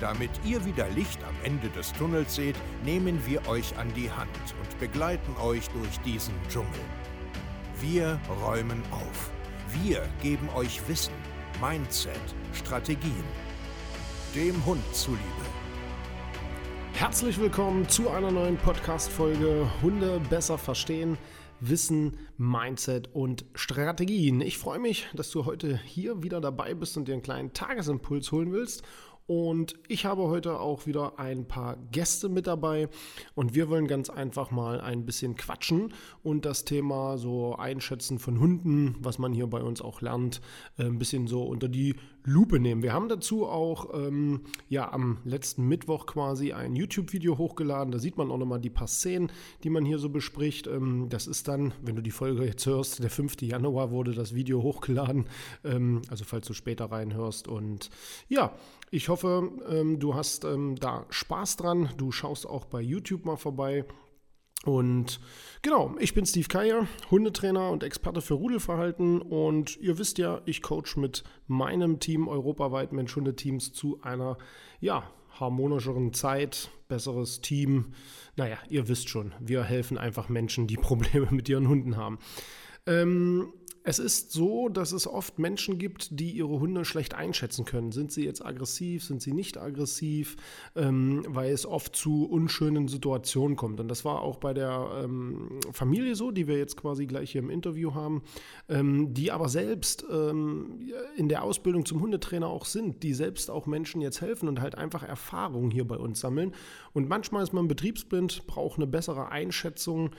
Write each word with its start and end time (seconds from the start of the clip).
Damit 0.00 0.30
ihr 0.46 0.64
wieder 0.64 0.88
Licht 0.88 1.22
am 1.24 1.34
Ende 1.44 1.68
des 1.68 1.92
Tunnels 1.92 2.34
seht, 2.34 2.56
nehmen 2.86 3.20
wir 3.26 3.46
euch 3.46 3.76
an 3.76 3.92
die 3.94 4.10
Hand 4.10 4.30
und 4.58 4.78
begleiten 4.78 5.36
euch 5.36 5.68
durch 5.68 6.00
diesen 6.06 6.32
Dschungel. 6.48 6.80
Wir 7.82 8.18
räumen 8.42 8.82
auf. 8.90 9.30
Wir 9.82 10.08
geben 10.22 10.48
euch 10.56 10.80
Wissen, 10.88 11.12
Mindset, 11.60 12.14
Strategien. 12.54 13.24
Dem 14.34 14.64
Hund 14.64 14.82
zuliebe. 14.94 15.20
Herzlich 16.94 17.38
willkommen 17.38 17.86
zu 17.86 18.08
einer 18.08 18.30
neuen 18.30 18.56
Podcast-Folge 18.56 19.70
Hunde 19.82 20.18
besser 20.30 20.56
verstehen. 20.56 21.18
Wissen, 21.60 22.16
Mindset 22.38 23.14
und 23.14 23.44
Strategien. 23.54 24.40
Ich 24.40 24.56
freue 24.56 24.78
mich, 24.78 25.08
dass 25.14 25.30
du 25.30 25.44
heute 25.44 25.78
hier 25.84 26.22
wieder 26.22 26.40
dabei 26.40 26.72
bist 26.72 26.96
und 26.96 27.06
dir 27.06 27.12
einen 27.12 27.22
kleinen 27.22 27.52
Tagesimpuls 27.52 28.32
holen 28.32 28.50
willst. 28.52 28.82
Und 29.30 29.74
ich 29.86 30.06
habe 30.06 30.22
heute 30.22 30.58
auch 30.58 30.86
wieder 30.86 31.20
ein 31.20 31.46
paar 31.46 31.76
Gäste 31.92 32.28
mit 32.28 32.48
dabei. 32.48 32.88
Und 33.36 33.54
wir 33.54 33.68
wollen 33.68 33.86
ganz 33.86 34.10
einfach 34.10 34.50
mal 34.50 34.80
ein 34.80 35.06
bisschen 35.06 35.36
quatschen 35.36 35.94
und 36.24 36.44
das 36.44 36.64
Thema 36.64 37.16
so 37.16 37.54
Einschätzen 37.54 38.18
von 38.18 38.40
Hunden, 38.40 38.96
was 38.98 39.20
man 39.20 39.32
hier 39.32 39.46
bei 39.46 39.62
uns 39.62 39.82
auch 39.82 40.00
lernt, 40.00 40.40
äh, 40.78 40.82
ein 40.82 40.98
bisschen 40.98 41.28
so 41.28 41.44
unter 41.44 41.68
die 41.68 41.94
Lupe 42.24 42.60
nehmen. 42.60 42.82
Wir 42.82 42.92
haben 42.92 43.08
dazu 43.08 43.46
auch 43.46 43.94
ähm, 43.94 44.42
ja 44.68 44.92
am 44.92 45.18
letzten 45.24 45.66
Mittwoch 45.66 46.06
quasi 46.06 46.52
ein 46.52 46.76
YouTube-Video 46.76 47.38
hochgeladen. 47.38 47.92
Da 47.92 47.98
sieht 47.98 48.16
man 48.16 48.30
auch 48.30 48.38
nochmal 48.38 48.60
die 48.60 48.70
paar 48.70 48.88
Szenen, 48.88 49.32
die 49.64 49.70
man 49.70 49.84
hier 49.84 49.98
so 49.98 50.08
bespricht. 50.08 50.66
Ähm, 50.66 51.08
das 51.08 51.26
ist 51.26 51.48
dann, 51.48 51.72
wenn 51.82 51.96
du 51.96 52.02
die 52.02 52.10
Folge 52.10 52.44
jetzt 52.44 52.66
hörst, 52.66 53.02
der 53.02 53.10
5. 53.10 53.42
Januar 53.42 53.90
wurde 53.90 54.12
das 54.12 54.34
Video 54.34 54.62
hochgeladen. 54.62 55.26
Ähm, 55.64 56.02
also 56.08 56.24
falls 56.24 56.46
du 56.46 56.52
später 56.52 56.86
reinhörst. 56.86 57.48
Und 57.48 57.90
ja, 58.28 58.54
ich 58.90 59.08
hoffe, 59.08 59.50
ähm, 59.68 59.98
du 59.98 60.14
hast 60.14 60.44
ähm, 60.44 60.76
da 60.76 61.06
Spaß 61.10 61.56
dran. 61.56 61.90
Du 61.96 62.12
schaust 62.12 62.46
auch 62.46 62.64
bei 62.64 62.80
YouTube 62.80 63.24
mal 63.24 63.36
vorbei. 63.36 63.84
Und 64.64 65.20
genau, 65.62 65.94
ich 65.98 66.12
bin 66.12 66.26
Steve 66.26 66.48
Keier, 66.48 66.86
Hundetrainer 67.10 67.70
und 67.70 67.82
Experte 67.82 68.20
für 68.20 68.34
Rudelverhalten. 68.34 69.22
Und 69.22 69.76
ihr 69.78 69.98
wisst 69.98 70.18
ja, 70.18 70.42
ich 70.44 70.60
coach 70.60 70.96
mit 70.96 71.24
meinem 71.46 71.98
Team 71.98 72.28
europaweit 72.28 72.92
Mensch-Hunde-Teams 72.92 73.72
zu 73.72 74.00
einer, 74.02 74.36
ja, 74.80 75.10
harmonischeren 75.38 76.12
Zeit, 76.12 76.70
besseres 76.88 77.40
Team. 77.40 77.92
Naja, 78.36 78.58
ihr 78.68 78.88
wisst 78.88 79.08
schon, 79.08 79.32
wir 79.40 79.64
helfen 79.64 79.96
einfach 79.96 80.28
Menschen, 80.28 80.66
die 80.66 80.76
Probleme 80.76 81.28
mit 81.30 81.48
ihren 81.48 81.68
Hunden 81.68 81.96
haben. 81.96 82.18
Ähm, 82.86 83.52
es 83.82 83.98
ist 83.98 84.32
so, 84.32 84.68
dass 84.68 84.92
es 84.92 85.06
oft 85.06 85.38
Menschen 85.38 85.78
gibt, 85.78 86.20
die 86.20 86.32
ihre 86.32 86.60
Hunde 86.60 86.84
schlecht 86.84 87.14
einschätzen 87.14 87.64
können. 87.64 87.92
Sind 87.92 88.12
sie 88.12 88.24
jetzt 88.24 88.44
aggressiv, 88.44 89.04
sind 89.04 89.22
sie 89.22 89.32
nicht 89.32 89.56
aggressiv, 89.56 90.36
ähm, 90.76 91.24
weil 91.26 91.50
es 91.52 91.64
oft 91.64 91.96
zu 91.96 92.26
unschönen 92.26 92.88
Situationen 92.88 93.56
kommt. 93.56 93.80
Und 93.80 93.88
das 93.88 94.04
war 94.04 94.20
auch 94.20 94.36
bei 94.36 94.52
der 94.52 95.02
ähm, 95.04 95.60
Familie 95.72 96.14
so, 96.14 96.30
die 96.30 96.46
wir 96.46 96.58
jetzt 96.58 96.76
quasi 96.76 97.06
gleich 97.06 97.32
hier 97.32 97.40
im 97.40 97.48
Interview 97.48 97.94
haben, 97.94 98.22
ähm, 98.68 99.14
die 99.14 99.32
aber 99.32 99.48
selbst 99.48 100.04
ähm, 100.10 100.80
in 101.16 101.30
der 101.30 101.42
Ausbildung 101.42 101.86
zum 101.86 102.00
Hundetrainer 102.00 102.48
auch 102.48 102.66
sind, 102.66 103.02
die 103.02 103.14
selbst 103.14 103.50
auch 103.50 103.66
Menschen 103.66 104.02
jetzt 104.02 104.20
helfen 104.20 104.48
und 104.48 104.60
halt 104.60 104.74
einfach 104.74 105.02
Erfahrungen 105.02 105.70
hier 105.70 105.86
bei 105.86 105.96
uns 105.96 106.20
sammeln. 106.20 106.54
Und 106.92 107.08
manchmal 107.08 107.42
ist 107.42 107.54
man 107.54 107.66
betriebsblind, 107.66 108.46
braucht 108.46 108.76
eine 108.76 108.86
bessere 108.86 109.30
Einschätzung 109.30 110.10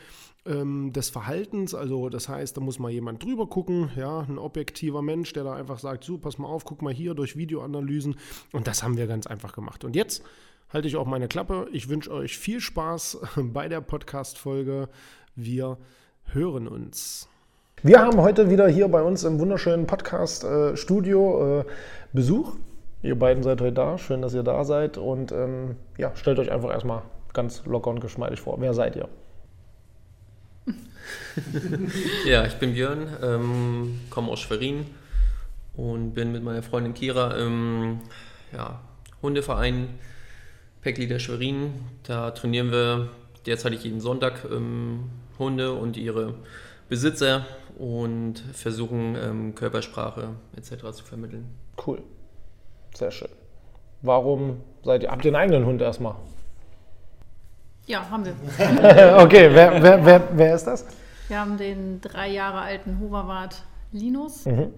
ähm, 0.46 0.92
des 0.94 1.10
Verhaltens. 1.10 1.76
Also 1.76 2.10
das 2.10 2.30
heißt, 2.30 2.58
da 2.58 2.62
muss 2.62 2.80
mal 2.80 2.92
jemand 2.92 3.24
drüber 3.24 3.48
gucken, 3.48 3.92
ja, 3.96 4.22
ein 4.22 4.38
objektiver 4.38 5.02
Mensch, 5.02 5.34
der 5.34 5.44
da 5.44 5.54
einfach 5.54 5.80
sagt, 5.80 6.04
so, 6.04 6.18
pass 6.18 6.38
mal 6.38 6.48
auf, 6.48 6.66
guck 6.66 6.82
mal 6.82 6.94
hier 6.94 7.14
durch 7.14 7.38
Videoanalysen. 7.38 8.16
Und 8.52 8.68
das 8.68 8.84
haben 8.84 8.98
wir 8.98 9.08
ganz 9.08 9.28
einfach 9.28 9.54
gemacht. 9.54 9.84
Und 9.84 9.96
jetzt 9.96 10.24
halte 10.70 10.88
ich 10.88 10.96
auch 10.96 11.06
meine 11.06 11.28
Klappe. 11.28 11.68
Ich 11.72 11.90
wünsche 11.90 12.12
euch 12.12 12.38
viel 12.38 12.60
Spaß 12.60 13.20
bei 13.36 13.68
der 13.68 13.82
Podcast-Folge. 13.82 14.90
Wir 15.36 15.78
hören 16.26 16.68
uns. 16.68 17.28
Wir 17.84 18.00
haben 18.00 18.22
heute 18.22 18.50
wieder 18.50 18.68
hier 18.68 18.88
bei 18.88 19.02
uns 19.02 19.24
im 19.24 19.40
wunderschönen 19.40 19.88
Podcast-Studio 19.88 21.62
äh, 21.62 21.66
Besuch. 22.14 22.56
Ihr 23.02 23.18
beiden 23.18 23.42
seid 23.42 23.60
heute 23.62 23.74
da. 23.74 23.98
Schön, 23.98 24.22
dass 24.22 24.36
ihr 24.36 24.44
da 24.44 24.64
seid. 24.64 24.98
Und 25.00 25.32
ähm, 25.32 25.78
ja, 25.98 26.16
stellt 26.16 26.38
euch 26.38 26.52
einfach 26.52 26.70
erstmal 26.72 27.02
ganz 27.34 27.66
locker 27.66 27.90
und 27.90 28.00
geschmeidig 28.00 28.40
vor. 28.40 28.58
Wer 28.60 28.76
seid 28.76 28.96
ihr? 28.96 29.10
ja, 32.26 32.46
ich 32.46 32.56
bin 32.56 32.74
Björn, 32.74 33.08
ähm, 33.22 34.02
komme 34.10 34.32
aus 34.32 34.40
Schwerin 34.40 34.86
und 35.76 36.14
bin 36.14 36.32
mit 36.32 36.44
meiner 36.44 36.64
Freundin 36.64 36.94
Kira 36.94 37.38
im 37.38 38.00
ja, 38.54 38.82
Hundeverein 39.22 39.90
Päckli 40.82 41.08
der 41.08 41.20
Schwerin. 41.20 41.74
Da 42.04 42.32
trainieren 42.32 42.72
wir 42.72 43.10
derzeit 43.46 43.74
jeden 43.74 44.02
Sonntag 44.02 44.46
ähm, 44.52 45.10
Hunde 45.40 45.74
und 45.74 45.98
ihre 45.98 46.36
Besitzer 46.90 47.46
und 47.78 48.44
versuchen 48.54 49.16
ähm, 49.16 49.56
Körpersprache 49.56 50.36
etc. 50.56 50.92
zu 50.92 51.06
vermitteln. 51.06 51.46
Cool, 51.86 52.02
sehr 52.94 53.12
schön. 53.12 53.30
Warum 54.02 54.62
seid 54.84 55.04
ihr, 55.04 55.12
habt 55.12 55.24
ihr 55.24 55.30
einen 55.30 55.36
eigenen 55.36 55.66
Hund 55.66 55.82
erstmal? 55.82 56.16
Ja, 57.88 58.10
haben 58.10 58.26
wir. 58.26 58.34
okay, 59.18 59.50
wer, 59.52 59.82
wer, 59.82 60.06
wer, 60.06 60.22
wer 60.34 60.56
ist 60.56 60.66
das? 60.66 60.86
Wir 61.28 61.40
haben 61.40 61.58
den 61.58 62.02
drei 62.02 62.30
Jahre 62.30 62.60
alten 62.60 63.00
Hoverwart 63.00 63.64
Linus. 63.92 64.46
Mhm. 64.46 64.74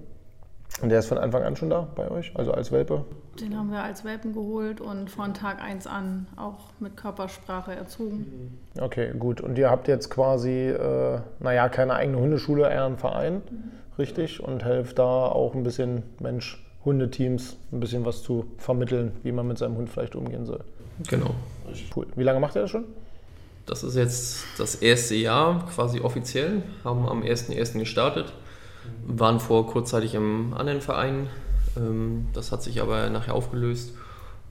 Und 0.82 0.90
der 0.90 1.00
ist 1.00 1.08
von 1.08 1.18
Anfang 1.18 1.44
an 1.44 1.56
schon 1.56 1.70
da 1.70 1.88
bei 1.96 2.10
euch, 2.10 2.32
also 2.36 2.52
als 2.52 2.72
Welpe? 2.72 3.06
Den 3.40 3.58
haben 3.58 3.72
wir 3.72 3.84
als 3.84 4.04
Welpen 4.04 4.34
geholt 4.34 4.82
und 4.82 5.10
von 5.10 5.34
Tag 5.34 5.62
1 5.62 5.88
an 5.88 6.28
auch 6.36 6.72
mit 6.80 6.98
Körpersprache 6.98 7.76
erzogen. 7.76 8.60
Okay, 8.80 9.12
gut. 9.18 9.42
Und 9.42 9.58
ihr 9.58 9.70
habt 9.70 9.88
jetzt 9.88 10.10
quasi, 10.10 10.70
äh, 10.70 11.20
naja, 11.40 11.70
keine 11.70 11.94
eigene 11.94 12.18
Hundeschule, 12.18 12.70
eher 12.70 12.86
einen 12.86 12.98
Verein, 12.98 13.36
mhm. 13.36 13.72
richtig? 14.00 14.44
Und 14.44 14.64
helft 14.64 15.00
da 15.00 15.04
auch 15.04 15.54
ein 15.54 15.64
bisschen 15.64 16.04
Mensch-Hundeteams 16.20 17.58
ein 17.72 17.80
bisschen 17.80 18.06
was 18.06 18.24
zu 18.24 18.46
vermitteln, 18.58 19.12
wie 19.24 19.32
man 19.32 19.48
mit 19.48 19.60
seinem 19.60 19.78
Hund 19.78 19.90
vielleicht 19.90 20.16
umgehen 20.16 20.46
soll. 20.46 20.64
Genau. 21.08 21.36
Cool. 21.96 22.08
Wie 22.16 22.24
lange 22.24 22.40
macht 22.40 22.56
ihr 22.56 22.62
das 22.62 22.72
schon? 22.72 22.86
Das 23.66 23.84
ist 23.84 23.96
jetzt 23.96 24.44
das 24.58 24.76
erste 24.76 25.16
Jahr 25.16 25.66
quasi 25.74 26.02
offiziell, 26.02 26.64
haben 26.84 27.08
am 27.08 27.24
1.1. 27.24 27.80
gestartet, 27.80 28.34
waren 29.08 29.40
vor 29.40 29.68
kurzzeitig 29.68 30.16
im 30.16 30.54
anderen 30.54 30.82
Verein, 30.82 31.30
ähm, 31.78 32.28
das 32.34 32.52
hat 32.52 32.62
sich 32.62 32.82
aber 32.82 33.10
nachher 33.10 33.34
aufgelöst 33.34 33.94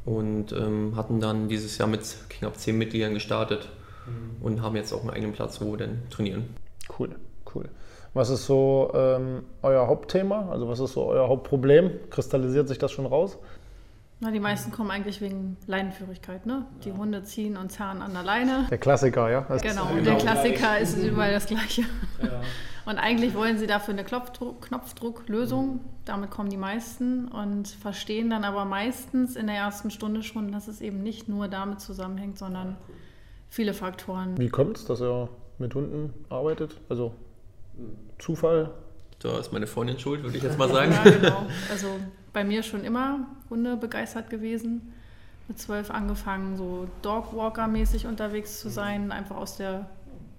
und 0.04 0.52
ähm, 0.52 0.94
hatten 0.96 1.20
dann 1.20 1.48
dieses 1.48 1.78
Jahr 1.78 1.88
mit 1.88 2.02
knapp 2.30 2.56
10 2.56 2.76
Mitgliedern 2.76 3.14
gestartet 3.14 3.68
mhm. 4.06 4.44
und 4.44 4.62
haben 4.62 4.76
jetzt 4.76 4.92
auch 4.92 5.02
einen 5.02 5.10
eigenen 5.10 5.32
Platz, 5.32 5.60
wo 5.60 5.72
wir 5.72 5.78
dann 5.78 6.02
trainieren. 6.10 6.48
Cool, 6.98 7.10
cool. 7.54 7.68
Was 8.14 8.28
ist 8.28 8.46
so 8.46 8.90
ähm, 8.94 9.44
euer 9.62 9.86
Hauptthema? 9.86 10.50
Also 10.50 10.68
was 10.68 10.80
ist 10.80 10.92
so 10.92 11.04
euer 11.04 11.28
Hauptproblem? 11.28 11.90
Kristallisiert 12.10 12.68
sich 12.68 12.78
das 12.78 12.92
schon 12.92 13.06
raus? 13.06 13.38
Na, 14.22 14.30
die 14.30 14.38
meisten 14.38 14.70
kommen 14.70 14.92
eigentlich 14.92 15.20
wegen 15.20 15.56
Leinenführigkeit. 15.66 16.46
Ne? 16.46 16.64
Die 16.84 16.90
ja. 16.90 16.96
Hunde 16.96 17.24
ziehen 17.24 17.56
und 17.56 17.72
zahlen 17.72 18.00
an 18.02 18.12
der 18.12 18.22
Leine. 18.22 18.68
Der 18.70 18.78
Klassiker, 18.78 19.28
ja? 19.28 19.44
Das 19.48 19.60
genau, 19.60 19.86
genau, 19.86 20.00
der 20.00 20.14
Klassiker 20.14 20.78
ist 20.78 20.96
überall 20.96 21.32
das 21.32 21.46
Gleiche. 21.46 21.82
Ja. 22.22 22.40
Und 22.84 22.98
eigentlich 22.98 23.34
wollen 23.34 23.58
sie 23.58 23.66
dafür 23.66 23.94
eine 23.94 24.04
Knopfdruck, 24.04 24.62
Knopfdrucklösung. 24.62 25.74
Mhm. 25.74 25.80
Damit 26.04 26.30
kommen 26.30 26.50
die 26.50 26.56
meisten 26.56 27.26
und 27.26 27.66
verstehen 27.66 28.30
dann 28.30 28.44
aber 28.44 28.64
meistens 28.64 29.34
in 29.34 29.48
der 29.48 29.56
ersten 29.56 29.90
Stunde 29.90 30.22
schon, 30.22 30.52
dass 30.52 30.68
es 30.68 30.80
eben 30.80 31.02
nicht 31.02 31.28
nur 31.28 31.48
damit 31.48 31.80
zusammenhängt, 31.80 32.38
sondern 32.38 32.76
viele 33.48 33.74
Faktoren. 33.74 34.38
Wie 34.38 34.50
kommt 34.50 34.76
es, 34.76 34.84
dass 34.84 35.00
er 35.00 35.30
mit 35.58 35.74
Hunden 35.74 36.14
arbeitet? 36.28 36.76
Also 36.88 37.12
Zufall? 38.20 38.70
Da 39.18 39.40
ist 39.40 39.52
meine 39.52 39.66
Freundin 39.66 39.98
schuld, 39.98 40.22
würde 40.22 40.36
ich 40.36 40.44
jetzt 40.44 40.58
mal 40.60 40.68
sagen. 40.68 40.92
Ja, 40.92 41.10
genau. 41.10 41.46
Also 41.72 41.88
bei 42.32 42.44
mir 42.44 42.62
schon 42.62 42.84
immer 42.84 43.26
Hunde 43.50 43.76
begeistert 43.76 44.30
gewesen. 44.30 44.92
Mit 45.48 45.58
zwölf 45.58 45.90
angefangen, 45.90 46.56
so 46.56 46.86
Dogwalker-mäßig 47.02 48.06
unterwegs 48.06 48.60
zu 48.60 48.70
sein, 48.70 49.10
einfach 49.10 49.36
aus 49.36 49.56
der 49.56 49.86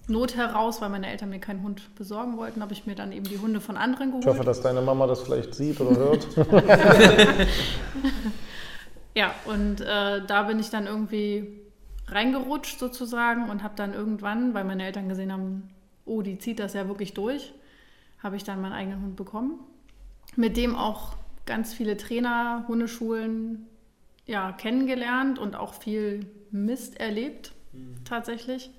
Not 0.08 0.36
heraus, 0.36 0.82
weil 0.82 0.90
meine 0.90 1.10
Eltern 1.10 1.30
mir 1.30 1.40
keinen 1.40 1.64
Hund 1.64 1.96
besorgen 1.96 2.38
wollten, 2.38 2.62
habe 2.62 2.74
ich 2.74 2.86
mir 2.86 2.96
dann 2.96 3.12
eben 3.14 3.24
die 3.24 3.38
Hunde 3.38 3.62
von 3.62 3.78
anderen 3.78 4.08
geholt. 4.08 4.26
Ich 4.26 4.30
hoffe, 4.30 4.44
dass 4.44 4.62
deine 4.62 4.82
Mama 4.82 5.08
das 5.08 5.22
vielleicht 5.22 5.56
sieht 5.56 5.80
oder 5.80 5.96
hört. 5.96 6.28
ja, 9.16 9.34
und 9.46 9.80
äh, 9.80 10.26
da 10.26 10.44
bin 10.44 10.60
ich 10.60 10.70
dann 10.70 10.88
irgendwie 10.88 11.62
reingerutscht 12.08 12.80
sozusagen 12.80 13.50
und 13.50 13.64
habe 13.64 13.76
dann 13.78 13.94
irgendwann, 13.94 14.54
weil 14.54 14.66
meine 14.66 14.86
Eltern 14.86 15.08
gesehen 15.08 15.32
haben, 15.32 15.70
oh, 16.06 16.22
die 16.22 16.38
zieht 16.38 16.60
das 16.60 16.74
ja 16.74 16.88
wirklich 16.90 17.14
durch, 17.14 17.54
habe 18.22 18.36
ich 18.36 18.44
dann 18.44 18.62
meinen 18.62 18.74
eigenen 18.74 19.02
Hund 19.02 19.16
bekommen, 19.16 19.60
mit 20.36 20.58
dem 20.58 20.76
auch 20.76 21.14
ganz 21.46 21.74
viele 21.74 21.98
Trainer, 21.98 22.66
Hundeschulen 22.68 23.68
ja, 24.26 24.52
kennengelernt 24.54 25.40
und 25.40 25.56
auch 25.56 25.74
viel 25.74 26.26
Mist 26.52 27.00
erlebt, 27.00 27.54
mhm. 27.74 27.96
tatsächlich, 28.06 28.72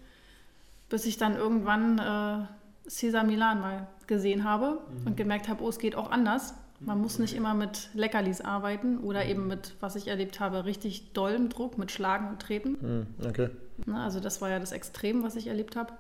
bis 0.89 1.05
ich 1.07 1.19
dann 1.19 1.37
irgendwann 1.37 1.99
äh, 1.99 2.89
Cesar 2.89 3.25
Milan 3.25 3.61
mal 3.61 3.87
gesehen 4.07 4.45
habe 4.45 4.81
mhm. 5.01 5.07
und 5.07 5.17
gemerkt 5.17 5.49
habe, 5.49 5.63
oh, 5.63 5.69
es 5.69 5.79
geht 5.79 5.97
auch 5.97 6.11
anders. 6.11 6.55
Man 6.81 7.01
muss 7.01 7.19
nicht 7.19 7.35
immer 7.35 7.55
mit 7.55 7.89
Leckerlis 7.95 8.41
arbeiten 8.41 8.99
oder 8.99 9.25
eben 9.25 9.47
mit, 9.47 9.75
was 9.81 9.97
ich 9.97 10.09
erlebt 10.09 10.41
habe, 10.41 10.65
richtig 10.65 11.13
dollem 11.13 11.49
Druck, 11.49 11.79
mit 11.79 11.91
Schlagen 11.91 12.29
und 12.29 12.41
Treten. 12.41 12.77
Hm, 12.81 13.07
okay. 13.27 13.49
also 13.95 14.21
das 14.21 14.43
war 14.43 14.51
ja 14.51 14.59
das 14.59 14.73
Extrem, 14.73 15.23
was 15.23 15.37
ich 15.37 15.47
erlebt 15.47 15.77
habe. 15.77 15.95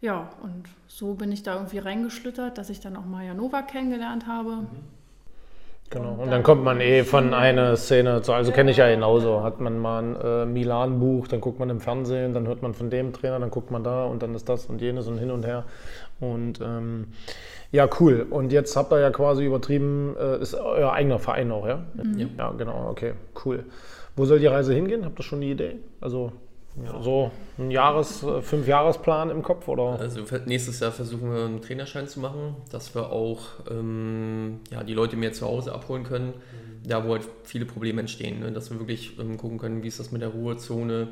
Ja, 0.00 0.30
und 0.42 0.64
so 0.86 1.14
bin 1.14 1.30
ich 1.32 1.42
da 1.42 1.54
irgendwie 1.54 1.78
reingeschlittert, 1.78 2.56
dass 2.56 2.70
ich 2.70 2.80
dann 2.80 2.96
auch 2.96 3.04
Maja 3.04 3.34
Nova 3.34 3.60
kennengelernt 3.62 4.26
habe. 4.26 4.56
Mhm. 4.56 4.68
Genau, 5.90 6.14
und 6.22 6.30
dann 6.30 6.44
kommt 6.44 6.62
man 6.62 6.80
eh 6.80 7.02
von 7.02 7.34
einer 7.34 7.76
Szene 7.76 8.22
zu, 8.22 8.32
also 8.32 8.52
kenne 8.52 8.70
ich 8.70 8.76
ja 8.76 8.88
genauso. 8.88 9.42
Hat 9.42 9.60
man 9.60 9.76
mal 9.76 10.02
ein 10.04 10.16
äh, 10.16 10.46
Milan-Buch, 10.46 11.26
dann 11.26 11.40
guckt 11.40 11.58
man 11.58 11.68
im 11.68 11.80
Fernsehen, 11.80 12.32
dann 12.32 12.46
hört 12.46 12.62
man 12.62 12.74
von 12.74 12.90
dem 12.90 13.12
Trainer, 13.12 13.40
dann 13.40 13.50
guckt 13.50 13.72
man 13.72 13.82
da 13.82 14.04
und 14.04 14.22
dann 14.22 14.32
ist 14.36 14.48
das 14.48 14.66
und 14.66 14.80
jenes 14.80 15.08
und 15.08 15.18
hin 15.18 15.32
und 15.32 15.44
her. 15.44 15.64
Und 16.20 16.60
ähm, 16.60 17.08
ja, 17.72 17.88
cool. 17.98 18.24
Und 18.30 18.52
jetzt 18.52 18.76
habt 18.76 18.92
ihr 18.92 19.00
ja 19.00 19.10
quasi 19.10 19.44
übertrieben, 19.44 20.14
äh, 20.16 20.40
ist 20.40 20.54
euer 20.54 20.92
eigener 20.92 21.18
Verein 21.18 21.50
auch, 21.50 21.66
ja? 21.66 21.82
Mhm. 21.94 22.30
Ja, 22.38 22.52
genau, 22.52 22.88
okay, 22.88 23.14
cool. 23.44 23.64
Wo 24.14 24.26
soll 24.26 24.38
die 24.38 24.46
Reise 24.46 24.72
hingehen? 24.72 25.04
Habt 25.04 25.18
ihr 25.18 25.24
schon 25.24 25.40
eine 25.40 25.46
Idee? 25.46 25.76
Also 26.00 26.30
ja. 26.82 27.02
so 27.02 27.30
ein 27.58 27.70
Jahres-, 27.70 28.22
äh, 28.22 28.42
Fünf-Jahresplan 28.42 29.30
im 29.30 29.42
Kopf, 29.42 29.68
oder? 29.68 29.98
Also 29.98 30.20
nächstes 30.46 30.80
Jahr 30.80 30.92
versuchen 30.92 31.32
wir 31.32 31.44
einen 31.44 31.60
Trainerschein 31.60 32.06
zu 32.08 32.20
machen, 32.20 32.56
dass 32.70 32.94
wir 32.94 33.10
auch 33.10 33.40
ähm, 33.70 34.60
ja, 34.70 34.82
die 34.82 34.94
Leute 34.94 35.16
mehr 35.16 35.32
zu 35.32 35.46
Hause 35.46 35.72
abholen 35.72 36.04
können, 36.04 36.28
mhm. 36.28 36.88
da 36.88 37.06
wo 37.06 37.12
halt 37.12 37.22
viele 37.44 37.66
Probleme 37.66 38.00
entstehen. 38.00 38.40
Ne? 38.40 38.52
Dass 38.52 38.70
wir 38.70 38.78
wirklich 38.78 39.18
ähm, 39.18 39.36
gucken 39.36 39.58
können, 39.58 39.82
wie 39.82 39.88
ist 39.88 40.00
das 40.00 40.12
mit 40.12 40.22
der 40.22 40.30
Ruhezone, 40.30 41.08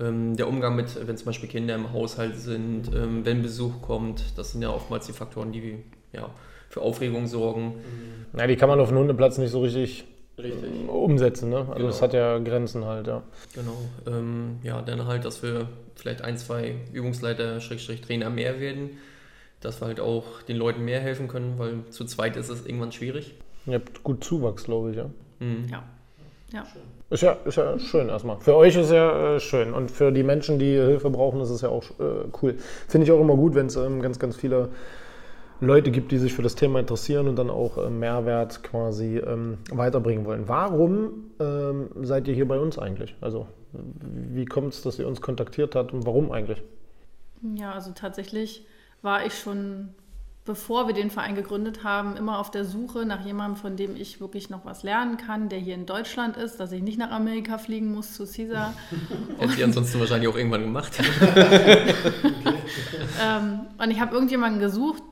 ähm, 0.00 0.36
der 0.36 0.48
Umgang 0.48 0.76
mit, 0.76 1.06
wenn 1.06 1.16
zum 1.16 1.26
Beispiel 1.26 1.48
Kinder 1.48 1.74
im 1.74 1.92
Haushalt 1.92 2.36
sind, 2.36 2.94
ähm, 2.94 3.24
wenn 3.24 3.42
Besuch 3.42 3.82
kommt, 3.82 4.38
das 4.38 4.52
sind 4.52 4.62
ja 4.62 4.70
oftmals 4.70 5.06
die 5.06 5.12
Faktoren, 5.12 5.52
die 5.52 5.82
ja, 6.12 6.30
für 6.68 6.82
Aufregung 6.82 7.26
sorgen. 7.26 7.74
Na, 8.32 8.46
die 8.46 8.56
kann 8.56 8.68
man 8.68 8.80
auf 8.80 8.88
dem 8.88 8.98
Hundeplatz 8.98 9.38
nicht 9.38 9.50
so 9.50 9.60
richtig, 9.62 10.04
richtig. 10.38 10.88
umsetzen. 10.88 11.50
Ne? 11.50 11.58
Also 11.58 11.74
genau. 11.74 11.86
das 11.86 12.02
hat 12.02 12.14
ja 12.14 12.38
Grenzen 12.38 12.84
halt, 12.84 13.06
ja. 13.06 13.22
Genau. 13.54 13.76
Ähm, 14.06 14.58
ja, 14.62 14.82
dann 14.82 15.06
halt, 15.06 15.24
dass 15.24 15.42
wir 15.42 15.68
vielleicht 15.96 16.22
ein, 16.22 16.36
zwei 16.36 16.76
Übungsleiter, 16.92 17.60
Schrägstrich 17.60 18.00
Trainer 18.00 18.30
mehr 18.30 18.60
werden, 18.60 18.90
dass 19.60 19.80
wir 19.80 19.86
halt 19.86 20.00
auch 20.00 20.42
den 20.42 20.56
Leuten 20.56 20.84
mehr 20.84 21.00
helfen 21.00 21.28
können, 21.28 21.58
weil 21.58 21.84
zu 21.90 22.04
zweit 22.04 22.36
ist 22.36 22.48
es 22.48 22.64
irgendwann 22.64 22.92
schwierig. 22.92 23.34
Ihr 23.66 23.74
habt 23.74 24.02
gut 24.02 24.24
Zuwachs, 24.24 24.64
glaube 24.64 24.90
ich, 24.90 24.96
ja. 24.96 25.10
Mhm. 25.40 25.66
Ja. 25.70 25.84
Ja. 26.52 26.66
Ist 27.10 27.22
ja, 27.22 27.32
ist 27.44 27.56
ja 27.56 27.78
schön 27.78 28.08
erstmal. 28.08 28.38
Für 28.40 28.54
euch 28.54 28.76
ist 28.76 28.90
ja 28.90 29.36
äh, 29.36 29.40
schön 29.40 29.72
und 29.72 29.90
für 29.90 30.12
die 30.12 30.22
Menschen, 30.22 30.58
die 30.58 30.72
Hilfe 30.72 31.10
brauchen, 31.10 31.40
ist 31.40 31.50
es 31.50 31.62
ja 31.62 31.68
auch 31.68 31.84
äh, 31.98 32.28
cool. 32.42 32.56
Finde 32.86 33.06
ich 33.06 33.12
auch 33.12 33.20
immer 33.20 33.34
gut, 33.34 33.54
wenn 33.54 33.66
es 33.66 33.76
ähm, 33.76 34.02
ganz, 34.02 34.18
ganz 34.18 34.36
viele 34.36 34.70
Leute 35.60 35.90
gibt, 35.90 36.12
die 36.12 36.18
sich 36.18 36.32
für 36.34 36.42
das 36.42 36.54
Thema 36.54 36.78
interessieren 36.80 37.26
und 37.26 37.36
dann 37.36 37.50
auch 37.50 37.78
äh, 37.78 37.90
Mehrwert 37.90 38.62
quasi 38.62 39.18
ähm, 39.18 39.58
weiterbringen 39.70 40.24
wollen. 40.24 40.46
Warum 40.46 41.32
ähm, 41.40 41.88
seid 42.02 42.28
ihr 42.28 42.34
hier 42.34 42.46
bei 42.46 42.58
uns 42.58 42.78
eigentlich? 42.78 43.16
Also 43.20 43.48
wie 43.72 44.44
kommt 44.44 44.72
es, 44.74 44.82
dass 44.82 44.98
ihr 44.98 45.06
uns 45.06 45.20
kontaktiert 45.20 45.74
habt 45.74 45.92
und 45.92 46.06
warum 46.06 46.32
eigentlich? 46.32 46.62
Ja, 47.54 47.72
also 47.72 47.90
tatsächlich 47.92 48.66
war 49.02 49.26
ich 49.26 49.34
schon, 49.34 49.90
bevor 50.44 50.86
wir 50.86 50.94
den 50.94 51.10
Verein 51.10 51.34
gegründet 51.34 51.84
haben, 51.84 52.16
immer 52.16 52.38
auf 52.38 52.50
der 52.50 52.64
Suche 52.64 53.04
nach 53.04 53.24
jemandem, 53.24 53.56
von 53.56 53.76
dem 53.76 53.96
ich 53.96 54.20
wirklich 54.20 54.50
noch 54.50 54.64
was 54.64 54.82
lernen 54.82 55.16
kann, 55.16 55.48
der 55.48 55.58
hier 55.58 55.74
in 55.74 55.86
Deutschland 55.86 56.36
ist, 56.36 56.58
dass 56.58 56.72
ich 56.72 56.82
nicht 56.82 56.98
nach 56.98 57.10
Amerika 57.10 57.58
fliegen 57.58 57.92
muss 57.92 58.14
zu 58.14 58.24
Caesar. 58.26 58.74
Hätte 59.38 59.52
sie 59.52 59.64
ansonsten 59.64 60.00
wahrscheinlich 60.00 60.28
auch 60.28 60.36
irgendwann 60.36 60.62
gemacht. 60.62 60.98
ähm, 63.22 63.60
und 63.76 63.90
ich 63.90 64.00
habe 64.00 64.14
irgendjemanden 64.14 64.60
gesucht, 64.60 65.02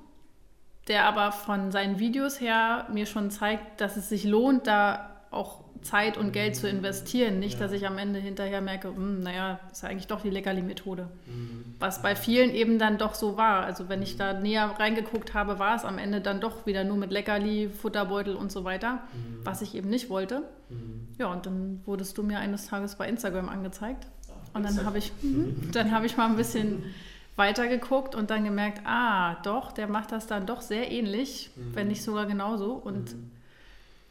der 0.88 1.04
aber 1.06 1.32
von 1.32 1.72
seinen 1.72 1.98
Videos 1.98 2.40
her 2.40 2.86
mir 2.92 3.06
schon 3.06 3.30
zeigt, 3.30 3.80
dass 3.80 3.96
es 3.96 4.08
sich 4.08 4.24
lohnt, 4.24 4.66
da 4.66 5.10
auch 5.30 5.64
Zeit 5.82 6.16
und 6.16 6.32
Geld 6.32 6.56
zu 6.56 6.68
investieren. 6.68 7.38
Nicht, 7.38 7.54
ja. 7.54 7.60
dass 7.60 7.72
ich 7.72 7.86
am 7.86 7.98
Ende 7.98 8.18
hinterher 8.18 8.60
merke, 8.60 8.88
hm, 8.88 9.20
naja, 9.20 9.60
ist 9.70 9.82
ja 9.82 9.88
eigentlich 9.88 10.06
doch 10.06 10.20
die 10.20 10.30
Leckerli-Methode. 10.30 11.08
Mhm. 11.26 11.74
Was 11.78 12.02
bei 12.02 12.16
vielen 12.16 12.50
eben 12.50 12.78
dann 12.78 12.98
doch 12.98 13.14
so 13.14 13.36
war. 13.36 13.64
Also 13.64 13.88
wenn 13.88 14.02
ich 14.02 14.16
da 14.16 14.32
näher 14.32 14.74
reingeguckt 14.78 15.34
habe, 15.34 15.58
war 15.58 15.76
es 15.76 15.84
am 15.84 15.98
Ende 15.98 16.20
dann 16.20 16.40
doch 16.40 16.66
wieder 16.66 16.84
nur 16.84 16.96
mit 16.96 17.10
Leckerli, 17.10 17.68
Futterbeutel 17.68 18.34
und 18.34 18.50
so 18.50 18.64
weiter, 18.64 18.94
mhm. 19.12 19.44
was 19.44 19.62
ich 19.62 19.74
eben 19.74 19.88
nicht 19.88 20.10
wollte. 20.10 20.42
Mhm. 20.68 21.08
Ja, 21.18 21.26
und 21.28 21.46
dann 21.46 21.80
wurdest 21.86 22.18
du 22.18 22.22
mir 22.22 22.38
eines 22.38 22.66
Tages 22.66 22.96
bei 22.96 23.08
Instagram 23.08 23.48
angezeigt. 23.48 24.06
Und 24.52 24.64
dann 24.64 24.84
habe 24.84 24.98
ich, 24.98 25.12
mhm, 25.22 25.70
dann 25.72 25.92
habe 25.92 26.06
ich 26.06 26.16
mal 26.16 26.26
ein 26.26 26.36
bisschen 26.36 26.82
weitergeguckt 27.36 28.14
und 28.14 28.30
dann 28.30 28.44
gemerkt, 28.44 28.80
ah, 28.84 29.36
doch, 29.42 29.72
der 29.72 29.86
macht 29.86 30.12
das 30.12 30.26
dann 30.26 30.46
doch 30.46 30.62
sehr 30.62 30.90
ähnlich, 30.90 31.50
mhm. 31.54 31.74
wenn 31.74 31.88
nicht 31.88 32.02
sogar 32.02 32.26
genauso. 32.26 32.72
Und 32.72 33.14
mhm. 33.14 33.30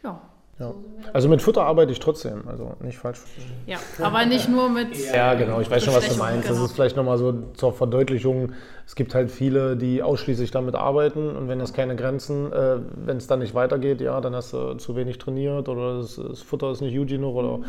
ja. 0.03 0.21
Ja. 0.57 0.73
Also 1.11 1.27
mit 1.27 1.41
Futter 1.41 1.63
arbeite 1.63 1.91
ich 1.91 1.99
trotzdem, 1.99 2.47
also 2.47 2.77
nicht 2.79 2.97
falsch 2.97 3.17
verstehen. 3.17 3.51
Ja, 3.67 3.77
aber 3.99 4.25
nicht 4.25 4.47
nur 4.47 4.69
mit. 4.69 4.95
Ja, 5.13 5.33
genau, 5.33 5.59
ich 5.59 5.69
weiß 5.69 5.83
schon, 5.83 5.93
was 5.93 6.07
du 6.07 6.15
meinst. 6.15 6.47
Genau. 6.47 6.61
Das 6.61 6.69
ist 6.69 6.75
vielleicht 6.75 6.95
nochmal 6.95 7.17
so 7.17 7.33
zur 7.55 7.73
Verdeutlichung. 7.73 8.53
Es 8.85 8.95
gibt 8.95 9.13
halt 9.15 9.31
viele, 9.31 9.75
die 9.75 10.01
ausschließlich 10.01 10.51
damit 10.51 10.75
arbeiten 10.75 11.35
und 11.35 11.49
wenn 11.49 11.59
es 11.59 11.73
keine 11.73 11.97
Grenzen, 11.97 12.53
äh, 12.53 12.77
wenn 13.05 13.17
es 13.17 13.27
dann 13.27 13.39
nicht 13.39 13.53
weitergeht, 13.53 13.99
ja, 13.99 14.21
dann 14.21 14.33
hast 14.33 14.53
du 14.53 14.75
zu 14.75 14.95
wenig 14.95 15.17
trainiert 15.17 15.67
oder 15.67 15.97
das, 15.97 16.15
das 16.15 16.41
Futter 16.41 16.71
ist 16.71 16.79
nicht 16.79 16.95
gut 16.95 17.09
genug 17.09 17.35
oder 17.35 17.57
mhm. 17.57 17.65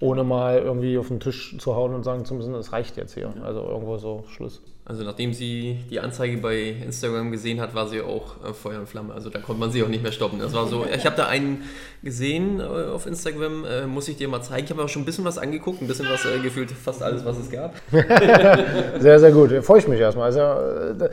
Ohne 0.00 0.24
mal 0.24 0.58
irgendwie 0.58 0.96
auf 0.98 1.08
den 1.08 1.20
Tisch 1.20 1.56
zu 1.58 1.74
hauen 1.74 1.94
und 1.94 2.04
sagen 2.04 2.24
zu 2.24 2.34
müssen, 2.34 2.54
es 2.54 2.72
reicht 2.72 2.96
jetzt 2.96 3.14
hier. 3.14 3.32
Also 3.42 3.62
irgendwo 3.62 3.96
so 3.98 4.24
Schluss. 4.28 4.62
Also 4.84 5.04
nachdem 5.04 5.34
sie 5.34 5.80
die 5.90 6.00
Anzeige 6.00 6.38
bei 6.38 6.70
Instagram 6.82 7.30
gesehen 7.30 7.60
hat, 7.60 7.74
war 7.74 7.88
sie 7.88 8.00
auch 8.00 8.42
äh, 8.42 8.54
Feuer 8.54 8.80
und 8.80 8.88
Flamme. 8.88 9.12
Also 9.12 9.28
da 9.28 9.38
konnte 9.38 9.60
man 9.60 9.70
sie 9.70 9.82
auch 9.82 9.88
nicht 9.88 10.02
mehr 10.02 10.12
stoppen. 10.12 10.38
Das 10.38 10.54
war 10.54 10.66
so, 10.66 10.86
ich 10.86 11.04
habe 11.04 11.14
da 11.14 11.26
einen 11.26 11.64
gesehen 12.02 12.60
äh, 12.60 12.62
auf 12.62 13.06
Instagram, 13.06 13.66
äh, 13.66 13.86
muss 13.86 14.08
ich 14.08 14.16
dir 14.16 14.28
mal 14.28 14.40
zeigen. 14.40 14.64
Ich 14.64 14.70
habe 14.70 14.82
auch 14.82 14.88
schon 14.88 15.02
ein 15.02 15.04
bisschen 15.04 15.26
was 15.26 15.36
angeguckt, 15.36 15.82
ein 15.82 15.88
bisschen 15.88 16.08
was 16.08 16.24
äh, 16.24 16.38
gefühlt, 16.38 16.70
fast 16.70 17.02
alles, 17.02 17.22
was 17.26 17.36
es 17.38 17.50
gab. 17.50 17.74
sehr, 17.90 19.20
sehr 19.20 19.32
gut. 19.32 19.52
Freue 19.62 19.80
ich 19.80 19.88
mich 19.88 20.00
erstmal. 20.00 20.26
Also, 20.26 20.40
äh, 20.40 21.10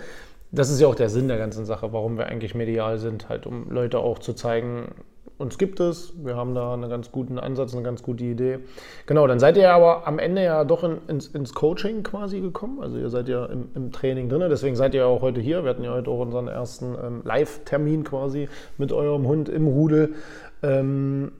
das 0.51 0.69
ist 0.69 0.79
ja 0.79 0.87
auch 0.87 0.95
der 0.95 1.09
Sinn 1.09 1.27
der 1.27 1.37
ganzen 1.37 1.65
Sache, 1.65 1.91
warum 1.91 2.17
wir 2.17 2.27
eigentlich 2.27 2.55
medial 2.55 2.97
sind, 2.97 3.27
halt 3.27 3.45
um 3.45 3.69
Leute 3.69 3.99
auch 3.99 4.19
zu 4.19 4.31
zeigen, 4.33 4.87
uns 5.37 5.57
gibt 5.57 5.79
es, 5.79 6.13
wir 6.23 6.35
haben 6.35 6.55
da 6.55 6.73
einen 6.73 6.89
ganz 6.89 7.11
guten 7.11 7.39
Ansatz, 7.39 7.73
eine 7.73 7.83
ganz 7.83 8.01
gute 8.03 8.23
Idee. 8.23 8.59
Genau, 9.05 9.27
dann 9.27 9.39
seid 9.39 9.57
ihr 9.57 9.71
aber 9.71 10.07
am 10.07 10.17
Ende 10.17 10.43
ja 10.43 10.63
doch 10.63 10.83
in, 10.83 10.99
ins, 11.07 11.27
ins, 11.27 11.53
Coaching 11.53 12.03
quasi 12.03 12.39
gekommen. 12.39 12.81
Also 12.81 12.97
ihr 12.97 13.09
seid 13.09 13.27
ja 13.27 13.45
im, 13.45 13.69
im, 13.75 13.91
Training 13.91 14.29
drin, 14.29 14.43
deswegen 14.49 14.75
seid 14.75 14.93
ihr 14.93 15.05
auch 15.07 15.21
heute 15.21 15.41
hier. 15.41 15.63
Wir 15.63 15.71
hatten 15.71 15.83
ja 15.83 15.91
heute 15.91 16.09
auch 16.09 16.19
unseren 16.19 16.47
ersten 16.47 16.95
ähm, 17.03 17.21
Live-Termin 17.25 18.05
quasi 18.05 18.47
mit 18.77 18.93
eurem 18.93 19.27
Hund 19.27 19.49
im 19.49 19.67
Rudel. 19.67 20.15
Ähm, 20.63 21.33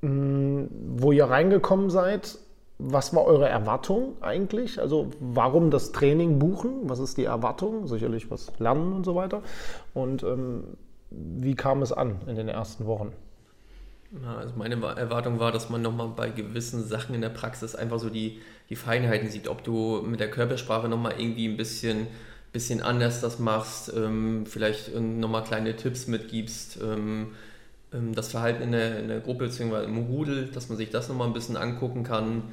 mh, 0.00 0.66
wo 0.96 1.12
ihr 1.12 1.24
reingekommen 1.26 1.90
seid, 1.90 2.38
was 2.78 3.14
war 3.14 3.24
eure 3.24 3.48
Erwartung 3.48 4.16
eigentlich? 4.20 4.80
Also 4.80 5.08
warum 5.20 5.70
das 5.70 5.92
Training 5.92 6.38
buchen? 6.38 6.80
Was 6.82 6.98
ist 6.98 7.16
die 7.16 7.24
Erwartung? 7.24 7.86
Sicherlich 7.86 8.30
was 8.30 8.52
lernen 8.58 8.92
und 8.92 9.04
so 9.04 9.14
weiter. 9.14 9.42
Und 9.94 10.22
ähm, 10.24 10.64
wie 11.10 11.54
kam 11.54 11.82
es 11.82 11.92
an 11.92 12.20
in 12.26 12.36
den 12.36 12.48
ersten 12.48 12.86
Wochen? 12.86 13.12
Ja, 14.22 14.36
also 14.36 14.54
meine 14.56 14.74
Erwartung 14.74 15.40
war, 15.40 15.52
dass 15.52 15.68
man 15.68 15.82
nochmal 15.82 16.08
bei 16.08 16.30
gewissen 16.30 16.84
Sachen 16.84 17.14
in 17.14 17.20
der 17.20 17.28
Praxis 17.28 17.74
einfach 17.74 17.98
so 17.98 18.08
die, 18.08 18.40
die 18.70 18.76
Feinheiten 18.76 19.28
sieht, 19.30 19.48
ob 19.48 19.64
du 19.64 20.02
mit 20.02 20.20
der 20.20 20.30
Körpersprache 20.30 20.88
nochmal 20.88 21.14
irgendwie 21.18 21.48
ein 21.48 21.56
bisschen, 21.56 22.06
bisschen 22.52 22.82
anders 22.82 23.20
das 23.20 23.38
machst, 23.38 23.92
ähm, 23.94 24.46
vielleicht 24.46 24.94
nochmal 24.98 25.44
kleine 25.44 25.76
Tipps 25.76 26.06
mitgibst, 26.06 26.78
ähm, 26.82 27.32
ähm, 27.92 28.14
das 28.14 28.28
Verhalten 28.28 28.62
in 28.62 28.72
der, 28.72 29.00
in 29.00 29.08
der 29.08 29.20
Gruppe 29.20 29.46
bzw. 29.46 29.84
im 29.84 29.98
Rudel, 29.98 30.46
dass 30.46 30.68
man 30.68 30.78
sich 30.78 30.90
das 30.90 31.08
nochmal 31.08 31.26
ein 31.26 31.34
bisschen 31.34 31.56
angucken 31.56 32.04
kann 32.04 32.44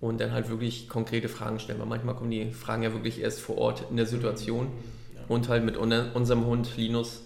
und 0.00 0.20
dann 0.20 0.32
halt 0.32 0.50
wirklich 0.50 0.88
konkrete 0.88 1.28
Fragen 1.28 1.58
stellen, 1.58 1.80
weil 1.80 1.86
manchmal 1.86 2.14
kommen 2.14 2.30
die 2.30 2.52
Fragen 2.52 2.82
ja 2.82 2.92
wirklich 2.92 3.20
erst 3.20 3.40
vor 3.40 3.58
Ort 3.58 3.84
in 3.90 3.96
der 3.96 4.06
Situation 4.06 4.68
ja. 5.16 5.22
und 5.28 5.48
halt 5.48 5.64
mit 5.64 5.76
unserem 5.76 6.44
Hund 6.46 6.76
Linus 6.76 7.22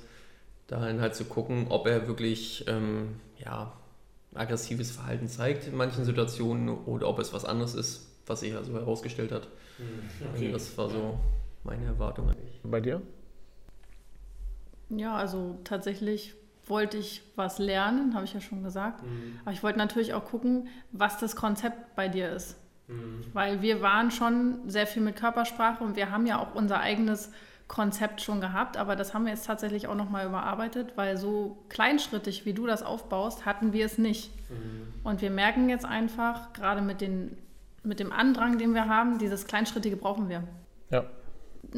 dahin 0.73 1.01
halt 1.01 1.15
zu 1.15 1.25
gucken, 1.25 1.67
ob 1.69 1.87
er 1.87 2.09
wirklich 2.09 2.65
ähm, 2.67 3.21
ja, 3.37 3.73
aggressives 4.35 4.91
Verhalten 4.91 5.29
zeigt 5.29 5.67
in 5.67 5.77
manchen 5.77 6.05
Situationen 6.05 6.69
oder 6.69 7.09
ob 7.09 7.19
es 7.19 7.33
was 7.33 7.45
anderes 7.45 7.75
ist, 7.75 8.09
was 8.27 8.41
sich 8.41 8.55
also 8.57 8.73
herausgestellt 8.73 9.33
hat. 9.33 9.49
Mhm. 9.79 9.85
Okay. 10.35 10.47
Also 10.47 10.53
das 10.53 10.79
war 10.79 10.89
so 10.89 11.19
meine 11.65 11.85
Erwartung 11.85 12.31
eigentlich. 12.31 12.61
Bei 12.65 12.81
dir? 12.81 13.03
Ja, 14.89 15.15
also 15.15 15.59
tatsächlich 15.65 16.35
wollte 16.67 16.97
ich 16.97 17.23
was 17.37 17.59
lernen, 17.59 18.15
habe 18.15 18.25
ich 18.25 18.33
ja 18.33 18.41
schon 18.41 18.63
gesagt. 18.63 19.03
Mhm. 19.03 19.41
Aber 19.45 19.53
ich 19.53 19.63
wollte 19.63 19.79
natürlich 19.79 20.15
auch 20.15 20.25
gucken, 20.25 20.69
was 20.91 21.19
das 21.19 21.37
Konzept 21.37 21.95
bei 21.97 22.09
dir 22.09 22.31
ist. 22.31 22.57
Mhm. 22.89 23.25
Weil 23.33 23.63
wir 23.63 23.83
waren 23.83 24.11
schon 24.11 24.69
sehr 24.69 24.87
viel 24.87 25.03
mit 25.03 25.17
Körpersprache 25.17 25.85
und 25.85 25.97
wir 25.97 26.11
haben 26.11 26.27
ja 26.27 26.39
auch 26.39 26.55
unser 26.55 26.81
eigenes 26.81 27.31
Konzept 27.69 28.21
schon 28.21 28.41
gehabt, 28.41 28.77
aber 28.77 28.97
das 28.97 29.15
haben 29.15 29.25
wir 29.25 29.33
jetzt 29.33 29.47
tatsächlich 29.47 29.87
auch 29.87 29.95
nochmal 29.95 30.27
überarbeitet, 30.27 30.93
weil 30.97 31.17
so 31.17 31.65
kleinschrittig, 31.69 32.45
wie 32.45 32.53
du 32.53 32.67
das 32.67 32.83
aufbaust, 32.83 33.47
hatten 33.47 33.73
wir 33.73 33.87
es 33.87 33.99
nicht. 33.99 34.31
Mhm. 34.51 34.93
Und 35.05 35.23
wir 35.23 35.31
merken 35.31 35.69
jetzt 35.69 35.85
einfach, 35.85 36.53
gerade 36.53 36.83
mit, 36.83 37.01
den, 37.01 37.39
mit 37.83 37.99
dem 37.99 38.13
Andrang, 38.13 38.59
den 38.59 38.75
wir 38.75 38.89
haben, 38.89 39.19
dieses 39.19 39.47
Kleinschrittige 39.47 39.97
brauchen 39.97 40.29
wir. 40.29 40.43
Ja. 40.91 41.05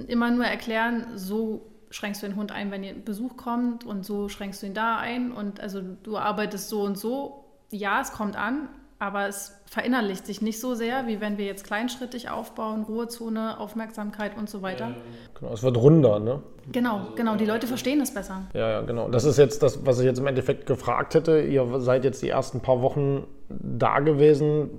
Immer 0.09 0.31
nur 0.31 0.45
erklären, 0.45 1.07
so 1.17 1.71
schränkst 1.91 2.23
du 2.23 2.27
den 2.27 2.37
Hund 2.37 2.51
ein, 2.51 2.71
wenn 2.73 2.83
ihr 2.83 2.95
Besuch 2.95 3.37
kommt 3.37 3.85
und 3.85 4.05
so 4.05 4.29
schränkst 4.29 4.63
du 4.63 4.67
ihn 4.67 4.75
da 4.75 4.99
ein 4.99 5.31
und 5.31 5.61
also 5.61 5.81
du 5.81 6.19
arbeitest 6.19 6.69
so 6.69 6.83
und 6.83 6.99
so. 6.99 7.45
Ja, 7.71 8.01
es 8.01 8.13
kommt 8.13 8.37
an, 8.37 8.69
aber 8.99 9.29
es 9.29 9.53
verinnerlicht 9.67 10.25
sich 10.27 10.41
nicht 10.41 10.61
so 10.61 10.75
sehr, 10.75 11.07
wie 11.07 11.21
wenn 11.21 11.37
wir 11.37 11.47
jetzt 11.47 11.65
kleinschrittig 11.65 12.31
aufbauen, 12.31 12.85
Ruhezone, 12.85 13.59
Aufmerksamkeit 13.59 14.37
und 14.37 14.49
so 14.49 14.63
weiter. 14.63 14.95
Genau, 15.39 15.53
es 15.53 15.63
wird 15.63 15.77
runder, 15.77 16.21
ne? 16.21 16.43
Genau, 16.71 17.09
genau, 17.17 17.37
die 17.37 17.45
Leute 17.45 17.67
verstehen 17.67 18.01
es 18.01 18.15
besser. 18.15 18.43
Ja, 18.55 18.71
ja, 18.71 18.81
genau. 18.83 19.09
Das 19.09 19.25
ist 19.25 19.37
jetzt 19.37 19.63
das, 19.63 19.85
was 19.85 19.99
ich 19.99 20.07
jetzt 20.07 20.19
im 20.19 20.27
Endeffekt 20.27 20.67
gefragt 20.67 21.15
hätte. 21.15 21.41
Ihr 21.41 21.81
seid 21.81 22.05
jetzt 22.05 22.23
die 22.23 22.29
ersten 22.29 22.61
paar 22.61 22.83
Wochen 22.83 23.25
da 23.49 23.99
gewesen. 23.99 24.71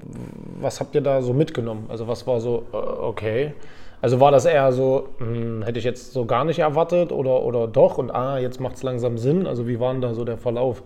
Was 0.60 0.79
habt 0.79 0.95
ihr 0.95 1.01
da 1.01 1.22
so 1.22 1.34
mitgenommen? 1.34 1.86
Also 1.89 2.07
was 2.07 2.25
war 2.25 2.39
so, 2.39 2.65
äh, 2.74 2.77
okay. 2.77 3.53
Also 4.01 4.19
war 4.19 4.31
das 4.31 4.45
eher 4.45 4.72
so, 4.72 5.10
hm, 5.17 5.63
hätte 5.63 5.79
ich 5.79 5.86
jetzt 5.86 6.13
so 6.13 6.25
gar 6.25 6.45
nicht 6.45 6.60
erwartet 6.60 7.12
oder, 7.12 7.43
oder 7.43 7.67
doch 7.67 7.98
und 7.98 8.12
ah, 8.12 8.38
jetzt 8.38 8.60
macht 8.60 8.75
es 8.75 8.84
langsam 8.84 9.17
Sinn? 9.17 9.45
Also 9.45 9.67
wie 9.67 9.79
war 9.79 9.91
denn 9.91 10.01
da 10.01 10.13
so 10.13 10.24
der 10.24 10.38
Verlauf? 10.38 10.84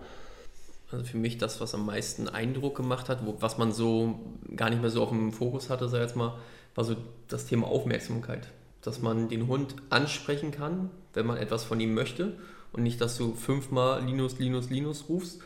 Also 0.92 1.06
für 1.06 1.18
mich 1.18 1.38
das, 1.38 1.62
was 1.62 1.76
am 1.76 1.86
meisten 1.86 2.28
Eindruck 2.28 2.76
gemacht 2.76 3.10
hat, 3.10 3.26
wo, 3.26 3.36
was 3.40 3.58
man 3.58 3.72
so 3.72 4.20
gar 4.56 4.70
nicht 4.70 4.82
mehr 4.82 4.90
so 4.90 5.04
auf 5.04 5.10
dem 5.10 5.32
Fokus 5.32 5.70
hatte, 5.70 5.88
sag 5.88 6.00
ich 6.00 6.08
jetzt 6.08 6.16
mal, 6.16 6.38
war 6.76 6.84
so 6.84 6.96
das 7.28 7.46
Thema 7.46 7.68
Aufmerksamkeit. 7.68 8.48
Dass 8.82 9.02
man 9.02 9.30
den 9.30 9.48
Hund 9.48 9.76
ansprechen 9.90 10.52
kann, 10.52 10.90
wenn 11.14 11.26
man 11.26 11.38
etwas 11.38 11.64
von 11.64 11.80
ihm 11.80 11.94
möchte 11.94 12.34
und 12.72 12.84
nicht, 12.84 13.02
dass 13.02 13.18
du 13.18 13.34
fünfmal 13.34 14.04
Linus, 14.04 14.40
Linus, 14.40 14.70
Linus 14.70 15.06
rufst 15.10 15.42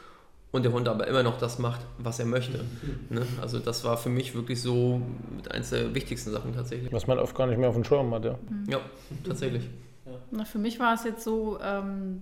und 0.51 0.63
der 0.63 0.71
Hund 0.71 0.87
aber 0.87 1.07
immer 1.07 1.23
noch 1.23 1.39
das 1.39 1.59
macht, 1.59 1.81
was 1.97 2.19
er 2.19 2.25
möchte. 2.25 2.63
Ne? 3.09 3.25
Also 3.41 3.59
das 3.59 3.83
war 3.83 3.97
für 3.97 4.09
mich 4.09 4.35
wirklich 4.35 4.61
so 4.61 5.01
mit 5.35 5.51
eines 5.51 5.71
der 5.71 5.93
wichtigsten 5.95 6.31
Sachen 6.31 6.53
tatsächlich. 6.53 6.93
Was 6.93 7.07
man 7.07 7.19
oft 7.19 7.35
gar 7.35 7.47
nicht 7.47 7.57
mehr 7.57 7.69
auf 7.69 7.75
dem 7.75 7.83
Schirm 7.83 8.13
hat, 8.13 8.23
ja. 8.23 8.37
Ja, 8.69 8.79
tatsächlich. 9.25 9.63
Na, 10.31 10.45
für 10.45 10.59
mich 10.59 10.79
war 10.79 10.93
es 10.93 11.03
jetzt 11.03 11.23
so, 11.23 11.59
ähm, 11.61 12.21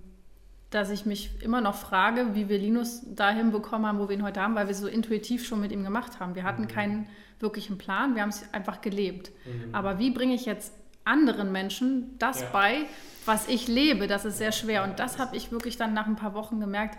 dass 0.72 0.90
ich 0.90 1.04
mich 1.06 1.30
immer 1.42 1.60
noch 1.60 1.74
frage, 1.74 2.34
wie 2.34 2.48
wir 2.48 2.58
Linus 2.58 3.02
dahin 3.14 3.52
bekommen 3.52 3.86
haben, 3.86 3.98
wo 3.98 4.08
wir 4.08 4.16
ihn 4.16 4.22
heute 4.22 4.40
haben, 4.40 4.54
weil 4.54 4.68
wir 4.68 4.74
so 4.74 4.88
intuitiv 4.88 5.46
schon 5.46 5.60
mit 5.60 5.70
ihm 5.70 5.84
gemacht 5.84 6.18
haben. 6.18 6.34
Wir 6.34 6.44
hatten 6.44 6.62
mhm. 6.62 6.68
keinen 6.68 7.06
wirklichen 7.40 7.76
Plan, 7.76 8.14
wir 8.14 8.22
haben 8.22 8.30
es 8.30 8.42
einfach 8.52 8.80
gelebt. 8.80 9.32
Mhm. 9.44 9.74
Aber 9.74 9.98
wie 9.98 10.10
bringe 10.10 10.34
ich 10.34 10.46
jetzt 10.46 10.72
anderen 11.04 11.52
Menschen 11.52 12.16
das 12.18 12.40
ja. 12.40 12.46
bei, 12.52 12.86
was 13.26 13.48
ich 13.48 13.68
lebe? 13.68 14.06
Das 14.06 14.24
ist 14.24 14.38
sehr 14.38 14.52
schwer. 14.52 14.84
Und 14.84 14.98
das 14.98 15.18
habe 15.18 15.36
ich 15.36 15.52
wirklich 15.52 15.76
dann 15.76 15.92
nach 15.92 16.06
ein 16.06 16.16
paar 16.16 16.32
Wochen 16.34 16.58
gemerkt, 16.58 16.98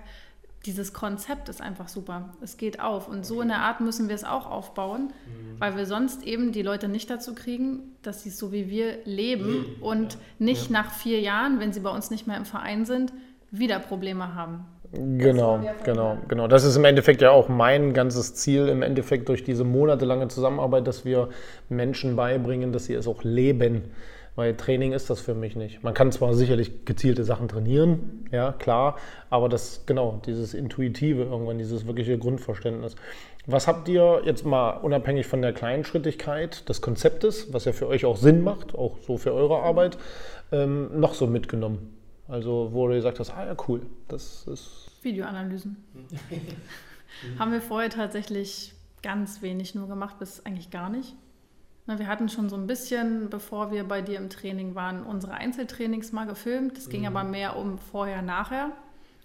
dieses 0.65 0.93
Konzept 0.93 1.49
ist 1.49 1.61
einfach 1.61 1.89
super. 1.89 2.33
Es 2.41 2.57
geht 2.57 2.79
auf. 2.79 3.09
Und 3.09 3.25
so 3.25 3.41
in 3.41 3.49
der 3.49 3.59
Art 3.59 3.81
müssen 3.81 4.07
wir 4.07 4.15
es 4.15 4.23
auch 4.23 4.49
aufbauen, 4.49 5.07
mhm. 5.07 5.59
weil 5.59 5.75
wir 5.75 5.85
sonst 5.85 6.23
eben 6.23 6.51
die 6.51 6.61
Leute 6.61 6.87
nicht 6.87 7.09
dazu 7.09 7.35
kriegen, 7.35 7.95
dass 8.01 8.23
sie 8.23 8.29
es 8.29 8.37
so 8.37 8.51
wie 8.51 8.69
wir 8.69 8.99
leben 9.03 9.75
mhm. 9.77 9.83
und 9.83 10.17
nicht 10.39 10.69
ja. 10.69 10.81
nach 10.81 10.91
vier 10.91 11.19
Jahren, 11.19 11.59
wenn 11.59 11.73
sie 11.73 11.81
bei 11.81 11.89
uns 11.89 12.11
nicht 12.11 12.27
mehr 12.27 12.37
im 12.37 12.45
Verein 12.45 12.85
sind, 12.85 13.11
wieder 13.53 13.79
Probleme 13.79 14.35
haben. 14.35 14.65
Genau, 14.91 15.59
genau, 15.83 16.17
genau. 16.27 16.47
Das 16.47 16.63
ist 16.63 16.75
im 16.75 16.85
Endeffekt 16.85 17.21
ja 17.21 17.31
auch 17.31 17.49
mein 17.49 17.93
ganzes 17.93 18.35
Ziel, 18.35 18.67
im 18.67 18.83
Endeffekt 18.83 19.27
durch 19.27 19.43
diese 19.43 19.63
monatelange 19.63 20.27
Zusammenarbeit, 20.27 20.85
dass 20.85 21.03
wir 21.03 21.29
Menschen 21.69 22.15
beibringen, 22.15 22.71
dass 22.71 22.85
sie 22.85 22.93
es 22.93 23.07
auch 23.07 23.23
leben. 23.23 23.85
Weil 24.35 24.55
Training 24.55 24.93
ist 24.93 25.09
das 25.11 25.19
für 25.19 25.35
mich 25.35 25.55
nicht. 25.55 25.83
Man 25.83 25.93
kann 25.93 26.11
zwar 26.11 26.33
sicherlich 26.33 26.85
gezielte 26.85 27.23
Sachen 27.23 27.47
trainieren, 27.47 28.25
ja, 28.31 28.51
klar, 28.51 28.97
aber 29.29 29.47
das, 29.47 29.83
genau, 29.85 30.21
dieses 30.25 30.55
Intuitive 30.55 31.23
irgendwann, 31.23 31.59
dieses 31.59 31.85
wirkliche 31.85 32.17
Grundverständnis. 32.17 32.95
Was 33.45 33.67
habt 33.67 33.87
ihr 33.89 34.21
jetzt 34.25 34.43
mal 34.43 34.71
unabhängig 34.71 35.27
von 35.27 35.41
der 35.43 35.53
Kleinschrittigkeit 35.53 36.67
des 36.67 36.81
Konzeptes, 36.81 37.53
was 37.53 37.65
ja 37.65 37.73
für 37.73 37.87
euch 37.87 38.05
auch 38.05 38.17
Sinn 38.17 38.43
macht, 38.43 38.73
auch 38.73 38.97
so 38.99 39.17
für 39.17 39.33
eure 39.33 39.59
Arbeit, 39.59 39.99
ähm, 40.51 40.99
noch 40.99 41.13
so 41.13 41.27
mitgenommen? 41.27 41.93
Also, 42.27 42.69
wo 42.71 42.87
du 42.87 42.95
gesagt 42.95 43.19
hast, 43.19 43.31
ah 43.31 43.45
ja, 43.45 43.55
cool, 43.67 43.85
das 44.07 44.47
ist. 44.47 44.91
Videoanalysen. 45.01 45.77
Haben 47.39 47.51
wir 47.51 47.61
vorher 47.61 47.89
tatsächlich 47.89 48.73
ganz 49.01 49.41
wenig 49.41 49.75
nur 49.75 49.87
gemacht, 49.87 50.19
bis 50.19 50.45
eigentlich 50.45 50.71
gar 50.71 50.89
nicht. 50.89 51.15
Wir 51.85 52.07
hatten 52.07 52.29
schon 52.29 52.47
so 52.47 52.55
ein 52.55 52.65
bisschen, 52.65 53.29
bevor 53.29 53.71
wir 53.71 53.83
bei 53.83 54.01
dir 54.01 54.17
im 54.17 54.29
Training 54.29 54.73
waren, 54.73 55.03
unsere 55.03 55.33
Einzeltrainings 55.33 56.13
mal 56.13 56.25
gefilmt. 56.25 56.77
Es 56.77 56.87
ging 56.87 57.01
mhm. 57.01 57.07
aber 57.07 57.25
mehr 57.25 57.57
um 57.57 57.77
vorher, 57.77 58.21
nachher, 58.21 58.71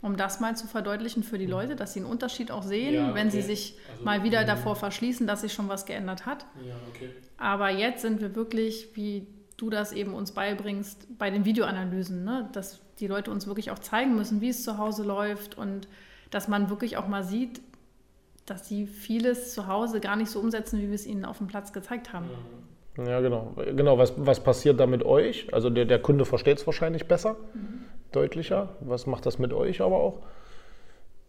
um 0.03 0.17
das 0.17 0.41
mal 0.41 0.57
zu 0.57 0.67
verdeutlichen 0.67 1.23
für 1.23 1.39
die 1.39 1.47
mhm. 1.47 1.53
Leute, 1.53 1.77
dass 1.77 1.93
sie 1.93 2.01
einen 2.01 2.11
Unterschied 2.11 2.51
auch 2.51 2.65
sehen, 2.65 2.95
ja, 2.95 3.05
okay. 3.07 3.15
wenn 3.15 3.31
sie 3.31 3.43
sich 3.43 3.79
also, 3.93 4.05
mal 4.05 4.25
wieder 4.25 4.43
mhm. 4.43 4.47
davor 4.47 4.75
verschließen, 4.75 5.25
dass 5.29 5.43
sich 5.43 5.53
schon 5.53 5.69
was 5.69 5.87
geändert 5.87 6.27
hat. 6.27 6.47
Ja, 6.67 6.75
okay. 6.89 7.11
Aber 7.37 7.71
jetzt 7.71 8.03
sind 8.03 8.21
wir 8.21 8.35
wirklich, 8.35 8.89
wie 8.97 9.29
du 9.59 9.69
das 9.69 9.93
eben 9.93 10.15
uns 10.15 10.33
beibringst, 10.33 11.19
bei 11.19 11.31
den 11.31 11.45
Videoanalysen, 11.45 12.25
ne? 12.25 12.49
dass 12.53 12.81
die 13.01 13.07
Leute 13.07 13.31
uns 13.31 13.47
wirklich 13.47 13.71
auch 13.71 13.79
zeigen 13.79 14.15
müssen, 14.15 14.41
wie 14.41 14.49
es 14.49 14.65
zu 14.65 14.79
Hause 14.79 15.03
läuft 15.03 15.59
und 15.59 15.89
dass 16.31 16.49
man 16.49 16.71
wirklich 16.71 16.97
auch 16.97 17.07
mal 17.07 17.25
sieht, 17.25 17.61
dass 18.47 18.67
sie 18.67 18.87
vieles 18.87 19.53
zu 19.53 19.67
Hause 19.67 20.01
gar 20.01 20.17
nicht 20.17 20.31
so 20.31 20.41
umsetzen, 20.41 20.81
wie 20.81 20.87
wir 20.87 20.95
es 20.95 21.07
ihnen 21.07 21.25
auf 21.25 21.39
dem 21.39 21.49
Platz 21.49 21.73
gezeigt 21.73 22.13
haben. 22.13 22.31
Ja, 22.97 23.21
genau. 23.21 23.55
Genau, 23.57 23.99
was, 23.99 24.15
was 24.17 24.43
passiert 24.43 24.81
da 24.81 24.87
mit 24.87 25.05
euch? 25.05 25.53
Also 25.53 25.71
der, 25.71 25.85
der 25.85 26.01
Kunde 26.01 26.25
versteht 26.25 26.59
es 26.59 26.67
wahrscheinlich 26.67 27.07
besser, 27.07 27.37
mhm. 27.55 27.85
deutlicher. 28.13 28.77
Was 28.81 29.07
macht 29.07 29.27
das 29.27 29.39
mit 29.39 29.53
euch 29.53 29.81
aber 29.81 29.97
auch, 29.97 30.23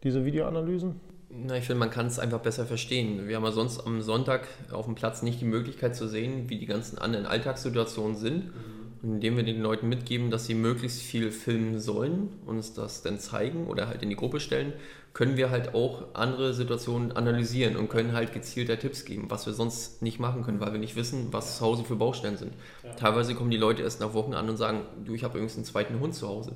diese 0.04 0.24
Videoanalysen? 0.24 1.00
Na, 1.30 1.58
ich 1.58 1.66
finde, 1.66 1.80
man 1.80 1.92
kann 1.92 2.08
es 2.08 2.20
einfach 2.20 2.40
besser 2.40 2.66
verstehen. 2.66 3.28
Wir 3.28 3.36
haben 3.36 3.44
ja 3.44 3.52
sonst 3.52 3.86
am 3.86 4.02
Sonntag 4.02 4.48
auf 4.72 4.86
dem 4.86 4.96
Platz 4.96 5.22
nicht 5.22 5.42
die 5.42 5.46
Möglichkeit 5.46 5.96
zu 5.96 6.08
sehen, 6.08 6.50
wie 6.50 6.58
die 6.58 6.66
ganzen 6.66 6.98
anderen 6.98 7.26
Alltagssituationen 7.26 8.18
sind. 8.18 8.46
Mhm 8.46 8.80
indem 9.02 9.38
wir 9.38 9.44
den 9.44 9.62
Leuten 9.62 9.88
mitgeben, 9.88 10.30
dass 10.30 10.46
sie 10.46 10.56
möglichst 10.56 11.02
viel 11.02 11.32
filmen 11.32 11.80
sollen 11.80 12.30
und 12.46 12.58
uns 12.58 12.74
das 12.74 13.02
dann 13.02 13.20
zeigen 13.20 13.68
oder 13.68 13.88
halt 13.88 14.04
in 14.04 14.10
die 14.10 14.16
Gruppe 14.16 14.40
stellen, 14.40 14.74
können 15.14 15.38
wir 15.38 15.50
halt 15.50 15.74
auch 15.74 16.14
andere 16.14 16.54
Situationen 16.54 17.14
analysieren 17.14 17.78
und 17.78 17.90
können 17.90 18.14
halt 18.14 18.34
gezielter 18.34 18.78
Tipps 18.78 19.06
geben, 19.06 19.26
was 19.30 19.46
wir 19.46 19.54
sonst 19.54 20.02
nicht 20.02 20.20
machen 20.20 20.44
können, 20.44 20.60
weil 20.60 20.74
wir 20.74 20.80
nicht 20.80 20.96
wissen, 20.96 21.30
was 21.32 21.58
zu 21.58 21.66
Hause 21.66 21.84
für 21.84 21.96
Baustellen 21.96 22.38
sind. 22.38 22.54
Ja. 22.84 22.94
Teilweise 22.94 23.36
kommen 23.36 23.52
die 23.52 23.58
Leute 23.58 23.82
erst 23.84 24.02
nach 24.02 24.14
Wochen 24.14 24.34
an 24.34 24.50
und 24.50 24.58
sagen, 24.58 24.82
du, 25.06 25.14
ich 25.14 25.24
habe 25.24 25.38
übrigens 25.38 25.56
einen 25.56 25.66
zweiten 25.66 26.00
Hund 26.00 26.14
zu 26.14 26.28
Hause. 26.28 26.56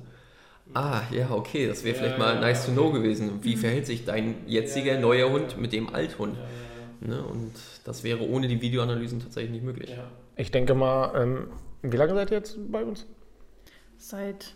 Ah, 0.72 1.02
ja, 1.10 1.30
okay, 1.30 1.68
das 1.68 1.84
wäre 1.84 1.94
ja, 1.94 2.02
vielleicht 2.02 2.18
mal 2.18 2.34
ja, 2.34 2.40
nice 2.40 2.66
to 2.66 2.72
know 2.72 2.90
gewesen. 2.90 3.40
Wie 3.42 3.56
verhält 3.56 3.86
sich 3.86 4.04
dein 4.04 4.36
jetziger 4.46 4.98
neuer 4.98 5.30
Hund 5.30 5.58
mit 5.58 5.72
dem 5.72 5.94
Althund? 5.94 6.36
Ne? 7.00 7.22
Und 7.22 7.52
das 7.84 8.02
wäre 8.02 8.26
ohne 8.26 8.48
die 8.48 8.60
Videoanalysen 8.60 9.20
tatsächlich 9.20 9.52
nicht 9.52 9.64
möglich. 9.64 9.94
Ich 10.36 10.50
denke 10.50 10.74
mal, 10.74 11.12
ähm 11.14 11.48
wie 11.84 11.98
lange 11.98 12.14
seid 12.14 12.30
ihr 12.30 12.38
jetzt 12.38 12.56
bei 12.72 12.82
uns? 12.82 13.06
Seit 13.98 14.54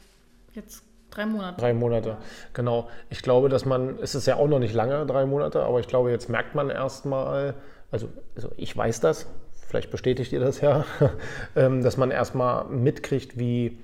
jetzt 0.54 0.82
drei 1.10 1.26
Monaten. 1.26 1.60
Drei 1.60 1.74
Monate, 1.74 2.16
genau. 2.54 2.88
Ich 3.10 3.22
glaube, 3.22 3.50
dass 3.50 3.66
man, 3.66 3.98
es 4.00 4.14
ist 4.14 4.26
ja 4.26 4.36
auch 4.36 4.48
noch 4.48 4.58
nicht 4.58 4.72
lange, 4.72 5.04
drei 5.04 5.26
Monate, 5.26 5.62
aber 5.62 5.78
ich 5.80 5.88
glaube, 5.88 6.10
jetzt 6.10 6.30
merkt 6.30 6.54
man 6.54 6.70
erstmal, 6.70 7.54
also, 7.90 8.08
also 8.34 8.50
ich 8.56 8.74
weiß 8.74 9.00
das, 9.00 9.26
vielleicht 9.66 9.90
bestätigt 9.90 10.32
ihr 10.32 10.40
das 10.40 10.62
ja, 10.62 10.86
ähm, 11.56 11.82
dass 11.82 11.98
man 11.98 12.10
erstmal 12.10 12.64
mitkriegt, 12.64 13.38
wie, 13.38 13.78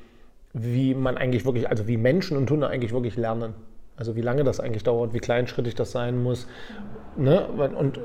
wie 0.55 0.95
man 0.95 1.19
eigentlich 1.19 1.45
wirklich, 1.45 1.69
also 1.69 1.87
wie 1.89 1.97
Menschen 1.97 2.37
und 2.37 2.51
Hunde 2.51 2.69
eigentlich 2.69 2.93
wirklich 2.93 3.17
lernen. 3.17 3.55
Also 3.97 4.17
wie 4.17 4.23
lange 4.23 4.45
das 4.45 4.61
eigentlich 4.61 4.85
dauert, 4.85 5.13
wie 5.13 5.19
kleinschrittig 5.19 5.75
das 5.75 5.91
sein 5.93 6.23
muss. 6.23 6.47
Ne? 7.17 7.47
Und 7.47 8.01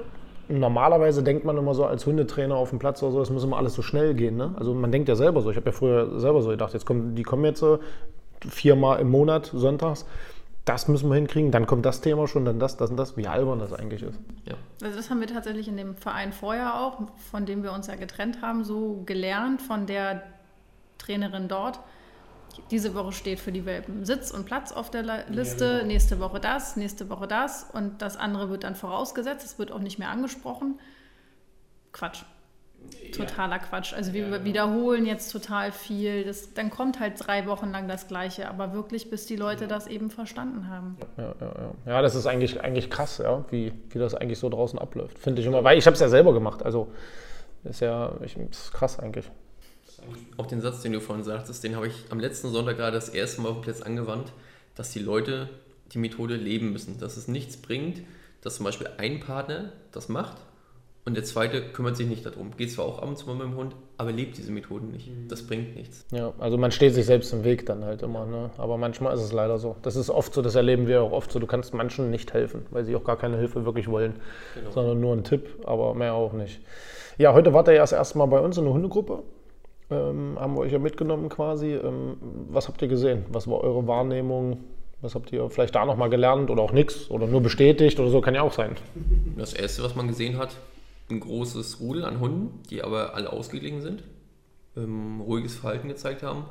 normalerweise 0.49 1.23
denkt 1.23 1.45
man 1.45 1.57
immer 1.57 1.75
so 1.75 1.85
als 1.85 2.05
Hundetrainer 2.05 2.55
auf 2.55 2.71
dem 2.71 2.79
Platz 2.79 3.01
oder 3.03 3.11
so, 3.11 3.21
es 3.21 3.29
muss 3.29 3.43
immer 3.43 3.57
alles 3.57 3.75
so 3.75 3.83
schnell 3.83 4.15
gehen. 4.15 4.35
Ne? 4.35 4.53
Also 4.57 4.73
man 4.73 4.91
denkt 4.91 5.07
ja 5.09 5.15
selber 5.15 5.41
so. 5.41 5.51
Ich 5.51 5.57
habe 5.57 5.67
ja 5.67 5.71
früher 5.71 6.19
selber 6.19 6.41
so 6.41 6.49
gedacht, 6.49 6.73
jetzt 6.73 6.85
kommen, 6.85 7.15
die 7.15 7.23
kommen 7.23 7.45
jetzt 7.45 7.59
so 7.59 7.79
viermal 8.47 8.99
im 8.99 9.09
Monat 9.09 9.45
sonntags. 9.53 10.07
Das 10.65 10.87
müssen 10.87 11.09
wir 11.09 11.15
hinkriegen, 11.15 11.51
dann 11.51 11.65
kommt 11.65 11.85
das 11.85 12.01
Thema 12.01 12.27
schon, 12.27 12.45
dann 12.45 12.59
das, 12.59 12.77
das 12.77 12.91
und 12.91 12.97
das, 12.97 13.15
wie 13.15 13.27
albern 13.27 13.59
das 13.59 13.73
eigentlich 13.73 14.03
ist. 14.03 14.19
Ja. 14.45 14.55
Also 14.83 14.97
das 14.97 15.09
haben 15.09 15.19
wir 15.19 15.27
tatsächlich 15.27 15.67
in 15.67 15.77
dem 15.77 15.95
Verein 15.95 16.33
vorher 16.33 16.81
auch, 16.81 16.99
von 17.31 17.45
dem 17.45 17.63
wir 17.63 17.71
uns 17.73 17.87
ja 17.87 17.95
getrennt 17.95 18.41
haben, 18.41 18.63
so 18.63 19.01
gelernt 19.05 19.61
von 19.61 19.85
der 19.85 20.23
Trainerin 20.97 21.47
dort 21.47 21.79
diese 22.71 22.93
Woche 22.93 23.11
steht 23.11 23.39
für 23.39 23.51
die 23.51 23.65
Welpen 23.65 24.05
Sitz 24.05 24.31
und 24.31 24.45
Platz 24.45 24.71
auf 24.71 24.89
der 24.89 25.03
Liste, 25.29 25.65
ja, 25.65 25.71
genau. 25.77 25.87
nächste 25.87 26.19
Woche 26.19 26.39
das, 26.39 26.75
nächste 26.75 27.09
Woche 27.09 27.27
das 27.27 27.65
und 27.73 28.01
das 28.01 28.17
andere 28.17 28.49
wird 28.49 28.63
dann 28.63 28.75
vorausgesetzt, 28.75 29.45
es 29.45 29.59
wird 29.59 29.71
auch 29.71 29.79
nicht 29.79 29.99
mehr 29.99 30.09
angesprochen. 30.09 30.79
Quatsch. 31.91 32.23
Totaler 33.11 33.57
ja. 33.57 33.59
Quatsch. 33.59 33.93
Also 33.93 34.13
wir 34.13 34.27
ja, 34.27 34.43
wiederholen 34.43 35.05
jetzt 35.05 35.31
total 35.31 35.71
viel. 35.71 36.23
Das, 36.23 36.53
dann 36.53 36.69
kommt 36.69 36.99
halt 36.99 37.13
drei 37.17 37.45
Wochen 37.45 37.71
lang 37.71 37.87
das 37.87 38.07
Gleiche, 38.07 38.49
aber 38.49 38.73
wirklich, 38.73 39.09
bis 39.09 39.25
die 39.25 39.35
Leute 39.35 39.67
das 39.67 39.87
eben 39.87 40.09
verstanden 40.09 40.69
haben. 40.69 40.97
Ja, 41.17 41.35
ja, 41.39 41.47
ja. 41.47 41.71
ja 41.85 42.01
das 42.01 42.15
ist 42.15 42.25
eigentlich, 42.25 42.61
eigentlich 42.61 42.89
krass, 42.89 43.17
ja, 43.17 43.43
wie, 43.49 43.73
wie 43.89 43.99
das 43.99 44.15
eigentlich 44.15 44.39
so 44.39 44.49
draußen 44.49 44.79
abläuft. 44.79 45.19
Finde 45.19 45.41
ich 45.41 45.47
immer, 45.47 45.63
weil 45.63 45.77
ich 45.77 45.85
habe 45.85 45.95
es 45.95 45.99
ja 45.99 46.07
selber 46.07 46.33
gemacht. 46.33 46.63
Also 46.63 46.87
ist 47.63 47.81
ja 47.81 48.13
ich, 48.23 48.37
ist 48.37 48.71
krass 48.73 48.99
eigentlich. 48.99 49.29
Auch 50.37 50.47
den 50.47 50.61
Satz, 50.61 50.81
den 50.81 50.93
du 50.93 51.01
vorhin 51.01 51.23
sagtest, 51.23 51.63
den 51.63 51.75
habe 51.75 51.87
ich 51.87 52.05
am 52.09 52.19
letzten 52.19 52.49
Sonntag 52.49 52.77
gerade 52.77 52.95
das 52.95 53.09
erste 53.09 53.41
Mal 53.41 53.49
auf 53.49 53.57
dem 53.57 53.63
Platz 53.63 53.81
angewandt, 53.81 54.31
dass 54.75 54.91
die 54.91 54.99
Leute 54.99 55.49
die 55.93 55.97
Methode 55.97 56.35
leben 56.35 56.71
müssen, 56.71 56.99
dass 56.99 57.17
es 57.17 57.27
nichts 57.27 57.57
bringt, 57.57 58.01
dass 58.41 58.55
zum 58.55 58.65
Beispiel 58.65 58.89
ein 58.97 59.19
Partner 59.19 59.73
das 59.91 60.09
macht 60.09 60.37
und 61.09 61.15
der 61.15 61.23
zweite 61.23 61.61
kümmert 61.61 61.97
sich 61.97 62.07
nicht 62.07 62.25
darum. 62.25 62.51
Geht 62.55 62.71
zwar 62.71 62.85
auch 62.85 62.99
ab 62.99 63.07
und 63.07 63.17
zu 63.17 63.25
mal 63.25 63.33
mit 63.33 63.45
dem 63.45 63.55
Hund, 63.55 63.75
aber 63.97 64.11
lebt 64.11 64.37
diese 64.37 64.51
Methoden 64.51 64.91
nicht. 64.91 65.07
Mhm. 65.07 65.27
Das 65.27 65.41
bringt 65.41 65.75
nichts. 65.75 66.05
Ja, 66.11 66.33
also 66.37 66.57
man 66.57 66.71
steht 66.71 66.93
sich 66.93 67.05
selbst 67.05 67.33
im 67.33 67.43
Weg 67.43 67.65
dann 67.65 67.83
halt 67.83 68.03
immer. 68.03 68.25
Ne? 68.25 68.51
Aber 68.57 68.77
manchmal 68.77 69.15
ist 69.15 69.21
es 69.21 69.31
leider 69.31 69.57
so. 69.57 69.75
Das 69.81 69.95
ist 69.95 70.11
oft 70.11 70.33
so, 70.33 70.41
das 70.41 70.53
erleben 70.55 70.87
wir 70.87 71.01
auch 71.01 71.11
oft 71.11 71.31
so. 71.31 71.39
Du 71.39 71.47
kannst 71.47 71.73
manchen 71.73 72.11
nicht 72.11 72.33
helfen, 72.33 72.65
weil 72.69 72.85
sie 72.85 72.95
auch 72.95 73.03
gar 73.03 73.17
keine 73.17 73.37
Hilfe 73.37 73.65
wirklich 73.65 73.87
wollen, 73.87 74.17
genau. 74.53 74.71
sondern 74.71 74.99
nur 74.99 75.13
einen 75.13 75.23
Tipp, 75.23 75.47
aber 75.65 75.95
mehr 75.95 76.13
auch 76.13 76.33
nicht. 76.33 76.61
Ja, 77.17 77.33
heute 77.33 77.53
wart 77.53 77.67
ihr 77.69 77.73
ja 77.73 77.81
das 77.81 77.91
erste 77.91 78.17
Mal 78.17 78.27
bei 78.27 78.39
uns 78.39 78.57
in 78.57 78.65
der 78.65 78.73
Hundegruppe. 78.73 79.23
Ähm, 79.91 80.37
haben 80.39 80.53
wir 80.55 80.61
euch 80.61 80.71
ja 80.71 80.79
mitgenommen 80.79 81.29
quasi. 81.29 81.73
Ähm, 81.73 82.17
was 82.49 82.67
habt 82.67 82.81
ihr 82.81 82.87
gesehen? 82.87 83.25
Was 83.29 83.47
war 83.47 83.61
eure 83.61 83.87
Wahrnehmung? 83.87 84.63
Was 85.01 85.15
habt 85.15 85.31
ihr 85.31 85.49
vielleicht 85.49 85.75
da 85.75 85.85
nochmal 85.85 86.09
gelernt 86.09 86.49
oder 86.49 86.61
auch 86.61 86.73
nichts 86.73 87.09
oder 87.09 87.25
nur 87.25 87.41
bestätigt 87.41 87.99
oder 87.99 88.09
so? 88.09 88.21
Kann 88.21 88.35
ja 88.35 88.41
auch 88.41 88.53
sein. 88.53 88.75
Das 89.37 89.53
Erste, 89.53 89.81
was 89.81 89.95
man 89.95 90.07
gesehen 90.07 90.37
hat, 90.37 90.57
ein 91.09 91.19
großes 91.19 91.79
Rudel 91.79 92.05
an 92.05 92.19
Hunden, 92.19 92.61
die 92.69 92.83
aber 92.83 93.15
alle 93.15 93.31
ausgeglichen 93.31 93.81
sind, 93.81 94.03
ähm, 94.75 95.21
ruhiges 95.21 95.55
Verhalten 95.55 95.87
gezeigt 95.87 96.21
haben 96.21 96.45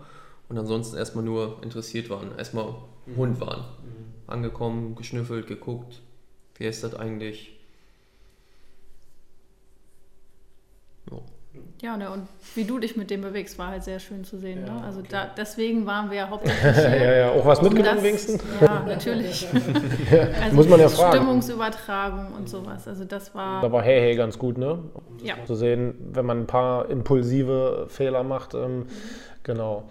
und 0.49 0.59
ansonsten 0.59 0.97
erstmal 0.97 1.25
nur 1.25 1.59
interessiert 1.63 2.11
waren, 2.11 2.37
erstmal 2.37 2.75
mhm. 3.07 3.17
Hund 3.17 3.41
waren. 3.41 3.61
Mhm. 3.61 4.09
Angekommen, 4.27 4.95
geschnüffelt, 4.95 5.47
geguckt, 5.47 6.01
wie 6.57 6.65
ist 6.65 6.83
das 6.83 6.95
eigentlich? 6.95 7.53
Ja. 11.11 11.19
Ja, 11.81 11.97
ne, 11.97 12.11
und 12.11 12.27
wie 12.55 12.65
du 12.65 12.79
dich 12.79 12.97
mit 12.97 13.11
dem 13.11 13.23
bewegst, 13.23 13.59
war 13.59 13.69
halt 13.69 13.85
sehr 13.85 14.01
schön 14.01 14.25
zu 14.25 14.37
sehen. 14.37 14.67
Ja, 14.67 14.75
ne? 14.75 14.85
Also 14.85 15.01
okay. 15.01 15.09
da, 15.11 15.31
deswegen 15.37 15.87
waren 15.87 16.11
wir 16.11 16.19
ja 16.19 16.29
hauptsächlich 16.29 16.75
hier. 16.77 16.97
ja, 16.97 17.17
ja, 17.17 17.31
auch 17.31 17.47
was 17.47 17.63
mitgenommen 17.63 18.03
wenigstens? 18.03 18.43
Ja, 18.61 18.85
natürlich. 18.87 19.47
also 20.43 20.57
Muss 20.57 20.69
man 20.69 20.81
ja 20.81 20.89
fragen. 20.89 21.17
Stimmungsübertragung 21.17 22.33
und 22.37 22.49
sowas. 22.49 22.87
Also 22.89 23.05
das 23.05 23.35
war... 23.35 23.63
Da 23.63 23.71
war 23.71 23.83
Hey 23.83 24.01
Hey 24.01 24.17
ganz 24.17 24.39
gut, 24.39 24.59
ne? 24.59 24.79
Ja. 25.23 25.37
Zu 25.47 25.55
sehen, 25.55 25.95
wenn 26.13 26.27
man 26.27 26.41
ein 26.41 26.47
paar 26.47 26.91
impulsive 26.91 27.87
Fehler 27.89 28.25
macht. 28.25 28.55
Ähm, 28.55 28.79
mhm. 28.79 28.87
Genau. 29.45 29.89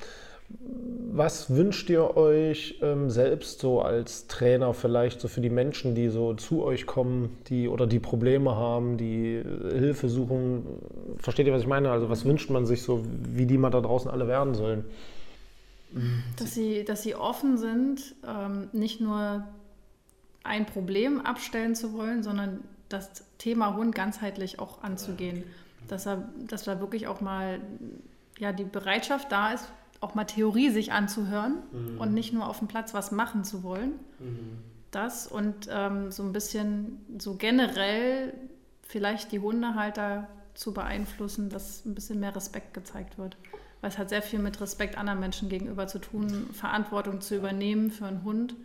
Was 0.49 1.49
wünscht 1.55 1.89
ihr 1.89 2.15
euch 2.15 2.79
ähm, 2.81 3.09
selbst 3.09 3.59
so 3.59 3.81
als 3.81 4.27
Trainer 4.27 4.73
vielleicht 4.73 5.19
so 5.19 5.27
für 5.27 5.41
die 5.41 5.49
Menschen, 5.49 5.95
die 5.95 6.09
so 6.09 6.35
zu 6.35 6.63
euch 6.63 6.85
kommen, 6.85 7.37
die 7.47 7.67
oder 7.67 7.87
die 7.87 7.99
Probleme 7.99 8.55
haben, 8.55 8.97
die 8.97 9.35
äh, 9.35 9.79
Hilfe 9.79 10.09
suchen? 10.09 10.63
Versteht 11.17 11.47
ihr, 11.47 11.53
was 11.53 11.63
ich 11.63 11.67
meine? 11.67 11.91
Also 11.91 12.09
was 12.09 12.23
wünscht 12.23 12.49
man 12.49 12.65
sich 12.65 12.83
so, 12.83 13.03
wie 13.23 13.45
die 13.45 13.57
mal 13.57 13.71
da 13.71 13.81
draußen 13.81 14.09
alle 14.11 14.27
werden 14.27 14.53
sollen? 14.53 14.85
Dass 16.37 16.53
sie, 16.53 16.85
dass 16.85 17.01
sie 17.01 17.15
offen 17.15 17.57
sind, 17.57 18.15
ähm, 18.27 18.69
nicht 18.71 19.01
nur 19.01 19.43
ein 20.43 20.65
Problem 20.65 21.21
abstellen 21.21 21.75
zu 21.75 21.93
wollen, 21.93 22.23
sondern 22.23 22.59
das 22.89 23.23
Thema 23.37 23.75
Hund 23.75 23.93
ganzheitlich 23.93 24.59
auch 24.59 24.83
anzugehen. 24.83 25.43
Dass, 25.87 26.05
er, 26.05 26.29
dass 26.47 26.63
da 26.63 26.79
wirklich 26.79 27.07
auch 27.07 27.21
mal 27.21 27.59
ja, 28.39 28.51
die 28.51 28.65
Bereitschaft 28.65 29.31
da 29.31 29.53
ist, 29.53 29.67
auch 29.99 30.15
mal 30.15 30.25
Theorie 30.25 30.69
sich 30.69 30.91
anzuhören 30.91 31.55
mhm. 31.71 31.99
und 31.99 32.13
nicht 32.13 32.33
nur 32.33 32.47
auf 32.47 32.59
dem 32.59 32.67
Platz 32.67 32.93
was 32.93 33.11
machen 33.11 33.43
zu 33.43 33.63
wollen. 33.63 33.93
Mhm. 34.19 34.57
Das 34.91 35.27
und 35.27 35.67
ähm, 35.71 36.11
so 36.11 36.23
ein 36.23 36.33
bisschen 36.33 37.05
so 37.17 37.35
generell 37.35 38.33
vielleicht 38.83 39.31
die 39.31 39.39
Hundehalter 39.39 40.27
zu 40.53 40.73
beeinflussen, 40.73 41.49
dass 41.49 41.85
ein 41.85 41.93
bisschen 41.93 42.19
mehr 42.19 42.35
Respekt 42.35 42.73
gezeigt 42.73 43.17
wird. 43.17 43.37
Weil 43.81 43.91
es 43.91 43.97
hat 43.97 44.09
sehr 44.09 44.23
viel 44.23 44.39
mit 44.39 44.59
Respekt 44.59 44.97
anderen 44.97 45.19
Menschen 45.19 45.49
gegenüber 45.49 45.87
zu 45.87 45.99
tun, 45.99 46.49
Verantwortung 46.53 47.21
zu 47.21 47.35
übernehmen 47.35 47.91
für 47.91 48.05
einen 48.05 48.23
Hund. 48.23 48.55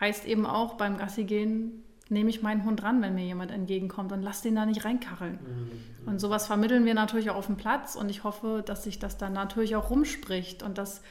Heißt 0.00 0.26
eben 0.26 0.44
auch 0.44 0.74
beim 0.74 0.98
Gassi 0.98 1.24
gehen, 1.24 1.84
nehme 2.10 2.30
ich 2.30 2.42
meinen 2.42 2.64
Hund 2.64 2.82
ran, 2.82 3.00
wenn 3.02 3.14
mir 3.14 3.24
jemand 3.24 3.50
entgegenkommt 3.50 4.12
und 4.12 4.22
lass 4.22 4.42
den 4.42 4.56
da 4.56 4.66
nicht 4.66 4.84
reinkacheln. 4.84 5.34
Mhm. 5.34 6.08
Und 6.08 6.20
sowas 6.20 6.46
vermitteln 6.46 6.84
wir 6.84 6.94
natürlich 6.94 7.30
auch 7.30 7.36
auf 7.36 7.46
dem 7.46 7.56
Platz 7.56 7.94
und 7.94 8.10
ich 8.10 8.24
hoffe, 8.24 8.62
dass 8.64 8.84
sich 8.84 8.98
das 8.98 9.16
dann 9.16 9.32
natürlich 9.32 9.76
auch 9.76 9.90
rumspricht 9.90 10.62
und 10.62 10.76
dass 10.76 11.02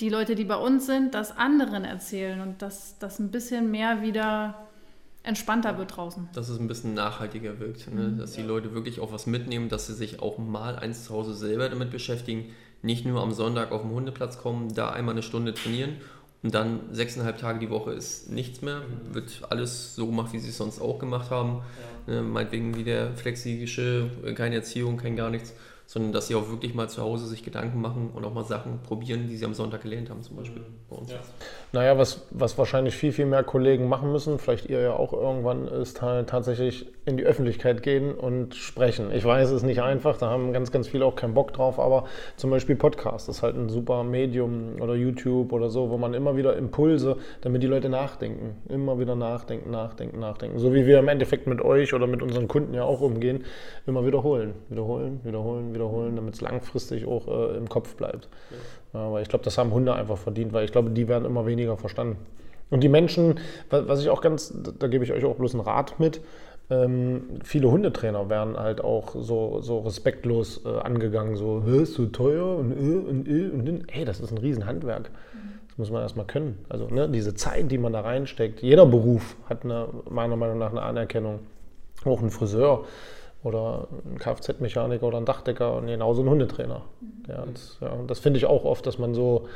die 0.00 0.08
Leute, 0.08 0.34
die 0.34 0.44
bei 0.44 0.56
uns 0.56 0.86
sind, 0.86 1.14
das 1.14 1.36
anderen 1.36 1.84
erzählen 1.84 2.40
und 2.40 2.60
dass 2.62 2.98
das 2.98 3.18
ein 3.18 3.30
bisschen 3.30 3.70
mehr 3.70 4.02
wieder 4.02 4.66
entspannter 5.22 5.78
wird 5.78 5.96
draußen. 5.96 6.28
Dass 6.32 6.48
es 6.48 6.58
ein 6.58 6.66
bisschen 6.66 6.94
nachhaltiger 6.94 7.60
wirkt, 7.60 7.92
ne? 7.92 8.08
Mhm. 8.08 8.18
dass 8.18 8.32
die 8.32 8.42
Leute 8.42 8.74
wirklich 8.74 8.98
auch 8.98 9.12
was 9.12 9.26
mitnehmen, 9.26 9.68
dass 9.68 9.86
sie 9.86 9.94
sich 9.94 10.20
auch 10.20 10.38
mal 10.38 10.76
eins 10.76 11.04
zu 11.04 11.14
Hause 11.14 11.34
selber 11.34 11.68
damit 11.68 11.90
beschäftigen, 11.90 12.46
nicht 12.82 13.06
nur 13.06 13.22
am 13.22 13.32
Sonntag 13.32 13.70
auf 13.70 13.82
den 13.82 13.92
Hundeplatz 13.92 14.38
kommen, 14.38 14.74
da 14.74 14.90
einmal 14.90 15.14
eine 15.14 15.22
Stunde 15.22 15.54
trainieren 15.54 15.98
und 16.42 16.54
dann 16.54 16.80
sechseinhalb 16.90 17.38
Tage 17.38 17.60
die 17.60 17.70
Woche 17.70 17.92
ist 17.92 18.30
nichts 18.30 18.62
mehr, 18.62 18.80
mhm. 18.80 19.14
wird 19.14 19.42
alles 19.48 19.94
so 19.94 20.06
gemacht, 20.06 20.32
wie 20.32 20.38
sie 20.38 20.48
es 20.48 20.58
sonst 20.58 20.80
auch 20.80 20.98
gemacht 20.98 21.30
haben. 21.30 21.62
Ja. 22.06 22.18
Äh, 22.18 22.22
meinetwegen 22.22 22.76
wie 22.76 22.84
der 22.84 23.14
flexibische, 23.14 24.10
keine 24.34 24.56
Erziehung, 24.56 24.96
kein 24.96 25.14
gar 25.14 25.30
nichts, 25.30 25.54
sondern 25.92 26.12
dass 26.12 26.26
sie 26.26 26.34
auch 26.34 26.48
wirklich 26.48 26.74
mal 26.74 26.88
zu 26.88 27.02
Hause 27.02 27.26
sich 27.26 27.42
Gedanken 27.42 27.78
machen 27.78 28.12
und 28.14 28.24
auch 28.24 28.32
mal 28.32 28.44
Sachen 28.44 28.80
probieren, 28.82 29.28
die 29.28 29.36
sie 29.36 29.44
am 29.44 29.52
Sonntag 29.52 29.82
gelernt 29.82 30.08
haben, 30.08 30.22
zum 30.22 30.36
Beispiel 30.36 30.62
mhm. 30.62 30.66
bei 30.88 30.96
uns. 30.96 31.10
Ja. 31.10 31.18
Naja, 31.72 31.98
was, 31.98 32.22
was 32.30 32.56
wahrscheinlich 32.56 32.94
viel, 32.94 33.12
viel 33.12 33.26
mehr 33.26 33.42
Kollegen 33.42 33.90
machen 33.90 34.10
müssen, 34.10 34.38
vielleicht 34.38 34.70
ihr 34.70 34.80
ja 34.80 34.94
auch 34.94 35.12
irgendwann, 35.12 35.68
ist 35.68 36.00
halt 36.00 36.30
tatsächlich 36.30 36.86
in 37.04 37.18
die 37.18 37.24
Öffentlichkeit 37.24 37.82
gehen 37.82 38.14
und 38.14 38.54
sprechen. 38.54 39.12
Ich 39.12 39.22
weiß, 39.22 39.48
es 39.50 39.56
ist 39.56 39.62
nicht 39.64 39.82
einfach, 39.82 40.16
da 40.16 40.30
haben 40.30 40.54
ganz, 40.54 40.72
ganz 40.72 40.88
viele 40.88 41.04
auch 41.04 41.14
keinen 41.14 41.34
Bock 41.34 41.52
drauf, 41.52 41.78
aber 41.78 42.04
zum 42.36 42.48
Beispiel 42.48 42.74
Podcast 42.74 43.28
ist 43.28 43.42
halt 43.42 43.56
ein 43.56 43.68
super 43.68 44.02
Medium 44.02 44.80
oder 44.80 44.94
YouTube 44.94 45.52
oder 45.52 45.68
so, 45.68 45.90
wo 45.90 45.98
man 45.98 46.14
immer 46.14 46.38
wieder 46.38 46.56
Impulse, 46.56 47.18
damit 47.42 47.62
die 47.62 47.66
Leute 47.66 47.90
nachdenken, 47.90 48.62
immer 48.70 48.98
wieder 48.98 49.14
nachdenken, 49.14 49.70
nachdenken, 49.70 50.20
nachdenken. 50.20 50.58
So 50.58 50.72
wie 50.72 50.86
wir 50.86 51.00
im 51.00 51.08
Endeffekt 51.08 51.46
mit 51.46 51.60
euch 51.60 51.92
oder 51.92 52.06
mit 52.06 52.22
unseren 52.22 52.48
Kunden 52.48 52.72
ja 52.72 52.84
auch 52.84 53.02
umgehen, 53.02 53.44
immer 53.86 54.06
wiederholen, 54.06 54.54
wiederholen, 54.70 55.20
wiederholen, 55.22 55.74
wiederholen, 55.74 55.81
damit 55.90 56.34
es 56.34 56.40
langfristig 56.40 57.06
auch 57.06 57.26
äh, 57.28 57.56
im 57.56 57.68
Kopf 57.68 57.94
bleibt. 57.96 58.28
Ja. 58.92 59.00
Aber 59.00 59.22
ich 59.22 59.28
glaube, 59.28 59.44
das 59.44 59.58
haben 59.58 59.72
Hunde 59.72 59.94
einfach 59.94 60.18
verdient, 60.18 60.52
weil 60.52 60.64
ich 60.64 60.72
glaube, 60.72 60.90
die 60.90 61.08
werden 61.08 61.24
immer 61.24 61.46
weniger 61.46 61.76
verstanden. 61.76 62.16
Und 62.70 62.82
die 62.82 62.88
Menschen, 62.88 63.38
was 63.68 64.00
ich 64.00 64.08
auch 64.08 64.22
ganz, 64.22 64.54
da 64.78 64.86
gebe 64.88 65.04
ich 65.04 65.12
euch 65.12 65.24
auch 65.24 65.36
bloß 65.36 65.54
einen 65.54 65.62
Rat 65.62 66.00
mit, 66.00 66.22
ähm, 66.70 67.40
viele 67.44 67.70
Hundetrainer 67.70 68.30
werden 68.30 68.56
halt 68.56 68.82
auch 68.82 69.14
so, 69.14 69.60
so 69.60 69.80
respektlos 69.80 70.64
äh, 70.64 70.68
angegangen, 70.68 71.36
so, 71.36 71.58
ist 71.60 71.94
so 71.94 72.06
teuer 72.06 72.56
und 72.56 72.72
äh, 72.72 73.08
und 73.08 73.28
äh 73.28 73.50
und 73.50 73.68
äh. 73.68 73.82
Hey, 73.90 74.04
das 74.04 74.20
ist 74.20 74.30
ein 74.30 74.38
Riesenhandwerk. 74.38 75.10
Das 75.68 75.78
muss 75.78 75.90
man 75.90 76.02
erstmal 76.02 76.26
können. 76.26 76.64
Also 76.68 76.86
ne, 76.88 77.08
diese 77.08 77.34
Zeit, 77.34 77.70
die 77.70 77.78
man 77.78 77.92
da 77.92 78.00
reinsteckt, 78.00 78.62
jeder 78.62 78.86
Beruf 78.86 79.36
hat 79.48 79.64
eine, 79.64 79.88
meiner 80.08 80.36
Meinung 80.36 80.58
nach 80.58 80.70
eine 80.70 80.82
Anerkennung. 80.82 81.40
Auch 82.04 82.20
ein 82.22 82.30
Friseur 82.30 82.84
oder 83.42 83.88
ein 84.04 84.18
Kfz-Mechaniker 84.18 85.06
oder 85.06 85.18
ein 85.18 85.24
Dachdecker 85.24 85.76
und 85.76 85.86
genauso 85.86 86.22
ein 86.22 86.28
Hundetrainer. 86.28 86.82
Ja, 87.28 87.44
das, 87.52 87.78
ja, 87.80 87.96
das 88.06 88.20
finde 88.20 88.38
ich 88.38 88.46
auch 88.46 88.64
oft, 88.64 88.86
dass 88.86 88.98
man 88.98 89.14
so 89.14 89.48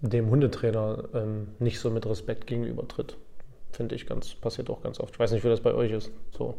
dem 0.00 0.30
Hundetrainer 0.30 1.04
ähm, 1.14 1.48
nicht 1.58 1.80
so 1.80 1.90
mit 1.90 2.06
Respekt 2.06 2.46
gegenübertritt. 2.46 3.16
Finde 3.72 3.94
ich 3.94 4.06
ganz, 4.06 4.34
passiert 4.34 4.70
auch 4.70 4.82
ganz 4.82 5.00
oft. 5.00 5.14
Ich 5.14 5.18
weiß 5.18 5.32
nicht, 5.32 5.44
wie 5.44 5.48
das 5.48 5.60
bei 5.60 5.74
euch 5.74 5.90
ist. 5.92 6.10
So, 6.36 6.54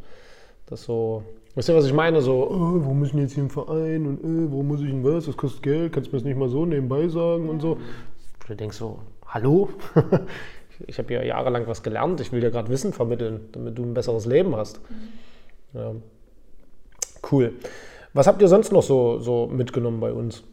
das 0.65 0.83
so, 0.83 1.23
wisst 1.53 1.69
ihr, 1.69 1.75
was 1.75 1.85
ich 1.85 1.93
meine? 1.93 2.21
So, 2.21 2.49
oh, 2.49 2.83
wo 2.83 2.93
muss 2.93 3.09
ich 3.09 3.13
jetzt 3.13 3.33
hier 3.33 3.43
im 3.43 3.49
Verein 3.49 4.07
und 4.07 4.19
oh, 4.23 4.51
wo 4.51 4.63
muss 4.63 4.81
ich 4.81 4.87
denn 4.87 5.03
was? 5.03 5.25
Das 5.25 5.37
kostet 5.37 5.61
Geld, 5.61 5.93
kannst 5.93 6.07
du 6.07 6.15
mir 6.15 6.19
das 6.19 6.25
nicht 6.25 6.37
mal 6.37 6.49
so 6.49 6.65
nebenbei 6.65 7.07
sagen 7.07 7.47
und 7.49 7.61
so. 7.61 7.77
Du 8.47 8.55
denkst 8.55 8.77
so, 8.77 8.99
hallo? 9.27 9.69
ich 10.87 10.97
habe 10.97 11.13
ja 11.13 11.23
jahrelang 11.23 11.67
was 11.67 11.83
gelernt, 11.83 12.19
ich 12.21 12.31
will 12.31 12.41
dir 12.41 12.51
gerade 12.51 12.69
Wissen 12.69 12.93
vermitteln, 12.93 13.41
damit 13.51 13.77
du 13.77 13.83
ein 13.83 13.93
besseres 13.93 14.25
Leben 14.25 14.55
hast. 14.55 14.81
Ja. 15.73 15.93
Cool. 17.31 17.53
Was 18.13 18.27
habt 18.27 18.41
ihr 18.41 18.47
sonst 18.47 18.71
noch 18.71 18.83
so, 18.83 19.19
so 19.19 19.47
mitgenommen 19.47 19.99
bei 19.99 20.13
uns? 20.13 20.43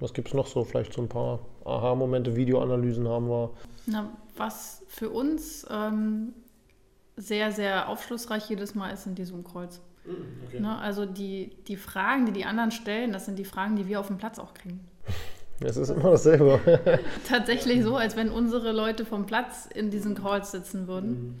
Was 0.00 0.12
gibt 0.12 0.28
es 0.28 0.34
noch 0.34 0.46
so? 0.46 0.64
Vielleicht 0.64 0.92
so 0.92 1.02
ein 1.02 1.08
paar 1.08 1.40
Aha-Momente, 1.64 2.36
Videoanalysen 2.36 3.08
haben 3.08 3.28
wir. 3.28 3.50
Na, 3.86 4.10
was 4.36 4.82
für 4.88 5.10
uns 5.10 5.66
ähm, 5.70 6.34
sehr, 7.16 7.52
sehr 7.52 7.88
aufschlussreich 7.88 8.48
jedes 8.48 8.74
Mal 8.74 8.90
ist, 8.90 9.04
sind 9.04 9.18
die 9.18 9.24
Zoom-Kreuz. 9.24 9.80
Mm, 10.04 10.10
okay. 10.46 10.60
Ne, 10.60 10.78
also 10.78 11.06
die, 11.06 11.50
die 11.66 11.76
Fragen, 11.76 12.26
die 12.26 12.32
die 12.32 12.44
anderen 12.44 12.70
stellen, 12.70 13.12
das 13.12 13.24
sind 13.24 13.38
die 13.38 13.44
Fragen, 13.44 13.76
die 13.76 13.88
wir 13.88 14.00
auf 14.00 14.08
dem 14.08 14.18
Platz 14.18 14.38
auch 14.38 14.54
kriegen. 14.54 14.80
Es 15.60 15.78
ist 15.78 15.88
immer 15.88 16.10
dasselbe. 16.10 16.60
Tatsächlich 17.28 17.82
so, 17.82 17.96
als 17.96 18.16
wenn 18.16 18.28
unsere 18.28 18.72
Leute 18.72 19.06
vom 19.06 19.24
Platz 19.24 19.66
in 19.72 19.90
diesen 19.90 20.14
Calls 20.14 20.50
sitzen 20.50 20.86
würden. 20.86 21.10
Mhm. 21.10 21.34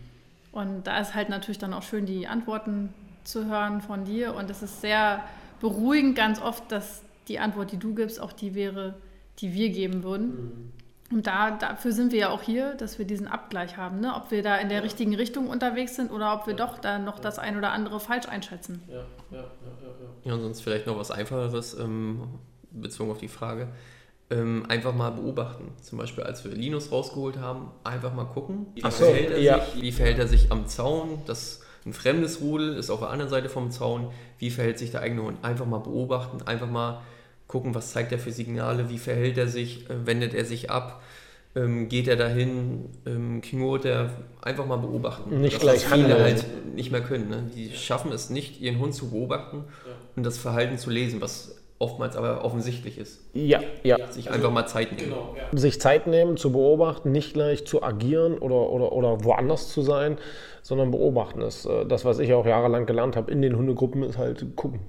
Und 0.52 0.86
da 0.86 0.98
ist 1.00 1.14
halt 1.14 1.28
natürlich 1.28 1.58
dann 1.58 1.74
auch 1.74 1.82
schön, 1.82 2.06
die 2.06 2.26
Antworten 2.26 2.94
zu 3.26 3.46
hören 3.46 3.80
von 3.80 4.04
dir. 4.04 4.34
Und 4.34 4.50
es 4.50 4.62
ist 4.62 4.80
sehr 4.80 5.22
beruhigend 5.60 6.16
ganz 6.16 6.40
oft, 6.40 6.70
dass 6.70 7.02
die 7.28 7.38
Antwort, 7.38 7.72
die 7.72 7.78
du 7.78 7.94
gibst, 7.94 8.20
auch 8.20 8.32
die 8.32 8.54
wäre, 8.54 8.94
die 9.38 9.52
wir 9.52 9.70
geben 9.70 10.02
würden. 10.02 10.28
Mhm. 10.28 10.72
Und 11.12 11.26
da, 11.26 11.52
dafür 11.52 11.92
sind 11.92 12.10
wir 12.10 12.18
ja 12.18 12.30
auch 12.30 12.42
hier, 12.42 12.74
dass 12.74 12.98
wir 12.98 13.06
diesen 13.06 13.28
Abgleich 13.28 13.76
haben, 13.76 14.00
ne? 14.00 14.14
ob 14.16 14.32
wir 14.32 14.42
da 14.42 14.56
in 14.56 14.68
der 14.68 14.78
ja. 14.78 14.82
richtigen 14.82 15.14
Richtung 15.14 15.48
unterwegs 15.48 15.94
sind 15.94 16.10
oder 16.10 16.34
ob 16.34 16.46
wir 16.48 16.56
ja. 16.56 16.66
doch 16.66 16.78
da 16.78 16.98
noch 16.98 17.20
das 17.20 17.38
ein 17.38 17.56
oder 17.56 17.70
andere 17.70 18.00
falsch 18.00 18.26
einschätzen. 18.26 18.82
Ja, 18.88 18.94
ja, 18.94 19.04
ja. 19.30 19.38
Ja, 19.38 19.44
ja. 20.24 20.34
und 20.34 20.40
sonst 20.40 20.62
vielleicht 20.62 20.86
noch 20.86 20.98
was 20.98 21.12
Einfacheres, 21.12 21.78
ähm, 21.78 22.22
bezogen 22.72 23.10
auf 23.12 23.18
die 23.18 23.28
Frage. 23.28 23.68
Ähm, 24.28 24.66
einfach 24.68 24.92
mal 24.92 25.10
beobachten. 25.10 25.72
Zum 25.80 25.98
Beispiel, 25.98 26.24
als 26.24 26.44
wir 26.44 26.50
Linus 26.50 26.90
rausgeholt 26.90 27.38
haben, 27.38 27.70
einfach 27.84 28.12
mal 28.12 28.24
gucken, 28.24 28.66
wie, 28.74 28.80
so, 28.80 28.90
verhält, 28.90 29.30
er 29.30 29.38
ja. 29.40 29.64
sich, 29.64 29.82
wie 29.82 29.92
verhält 29.92 30.18
er 30.18 30.26
sich 30.26 30.50
am 30.50 30.66
Zaun. 30.66 31.20
Das, 31.26 31.62
ein 31.86 31.92
fremdes 31.92 32.40
Rudel 32.40 32.76
ist 32.76 32.90
auf 32.90 32.98
der 32.98 33.10
anderen 33.10 33.30
Seite 33.30 33.48
vom 33.48 33.70
Zaun. 33.70 34.10
Wie 34.38 34.50
verhält 34.50 34.78
sich 34.78 34.90
der 34.90 35.02
eigene 35.02 35.22
Hund? 35.22 35.38
Einfach 35.42 35.66
mal 35.66 35.78
beobachten, 35.78 36.42
einfach 36.42 36.68
mal 36.68 37.02
gucken, 37.46 37.74
was 37.74 37.92
zeigt 37.92 38.10
er 38.10 38.18
für 38.18 38.32
Signale, 38.32 38.90
wie 38.90 38.98
verhält 38.98 39.38
er 39.38 39.46
sich, 39.46 39.88
äh, 39.88 40.04
wendet 40.04 40.34
er 40.34 40.44
sich 40.44 40.70
ab, 40.70 41.02
ähm, 41.54 41.88
geht 41.88 42.08
er 42.08 42.16
dahin, 42.16 42.86
ähm, 43.06 43.40
knurrt 43.40 43.84
er, 43.84 44.10
einfach 44.42 44.66
mal 44.66 44.76
beobachten. 44.76 45.40
Nicht 45.40 45.54
das, 45.54 45.62
gleich 45.62 45.84
viele 45.84 46.02
handeln. 46.02 46.22
halt 46.22 46.74
nicht 46.74 46.90
mehr 46.90 47.02
können. 47.02 47.30
Ne? 47.30 47.50
Die 47.54 47.70
schaffen 47.70 48.10
es 48.12 48.30
nicht, 48.30 48.60
ihren 48.60 48.78
Hund 48.78 48.94
zu 48.94 49.10
beobachten 49.10 49.64
ja. 49.86 49.92
und 50.16 50.24
das 50.24 50.38
Verhalten 50.38 50.78
zu 50.78 50.90
lesen, 50.90 51.20
was 51.20 51.56
oftmals 51.78 52.16
aber 52.16 52.44
offensichtlich 52.44 52.98
ist. 52.98 53.20
Ja, 53.34 53.60
ja. 53.82 53.96
Sich 54.10 54.30
einfach 54.30 54.50
mal 54.50 54.66
Zeit 54.66 54.92
nehmen. 54.92 55.10
Genau, 55.10 55.36
ja. 55.36 55.58
Sich 55.58 55.80
Zeit 55.80 56.06
nehmen, 56.06 56.36
zu 56.36 56.52
beobachten, 56.52 57.12
nicht 57.12 57.34
gleich 57.34 57.66
zu 57.66 57.82
agieren 57.82 58.38
oder, 58.38 58.70
oder, 58.70 58.92
oder 58.92 59.24
woanders 59.24 59.72
zu 59.72 59.82
sein, 59.82 60.16
sondern 60.62 60.90
beobachten 60.90 61.42
ist. 61.42 61.66
Äh, 61.66 61.84
das, 61.86 62.04
was 62.04 62.18
ich 62.18 62.32
auch 62.32 62.46
jahrelang 62.46 62.86
gelernt 62.86 63.16
habe 63.16 63.30
in 63.30 63.42
den 63.42 63.56
Hundegruppen, 63.56 64.02
ist 64.02 64.18
halt 64.18 64.56
gucken. 64.56 64.80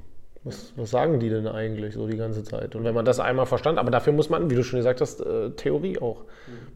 Was, 0.44 0.72
was, 0.78 0.92
sagen 0.92 1.20
die 1.20 1.30
denn 1.30 1.46
eigentlich 1.46 1.94
so 1.96 2.08
die 2.08 2.16
ganze 2.16 2.44
Zeit? 2.44 2.74
Und 2.76 2.86
wenn 2.86 2.96
man 2.96 3.04
das 3.04 3.20
einmal 3.20 3.46
verstand, 3.46 3.78
aber 3.78 3.92
dafür 3.92 4.14
muss 4.14 4.30
man, 4.30 4.50
wie 4.50 4.56
du 4.56 4.64
schon 4.64 4.80
gesagt 4.80 5.02
hast, 5.02 5.20
äh, 5.20 5.50
Theorie 5.52 6.00
auch. 6.00 6.24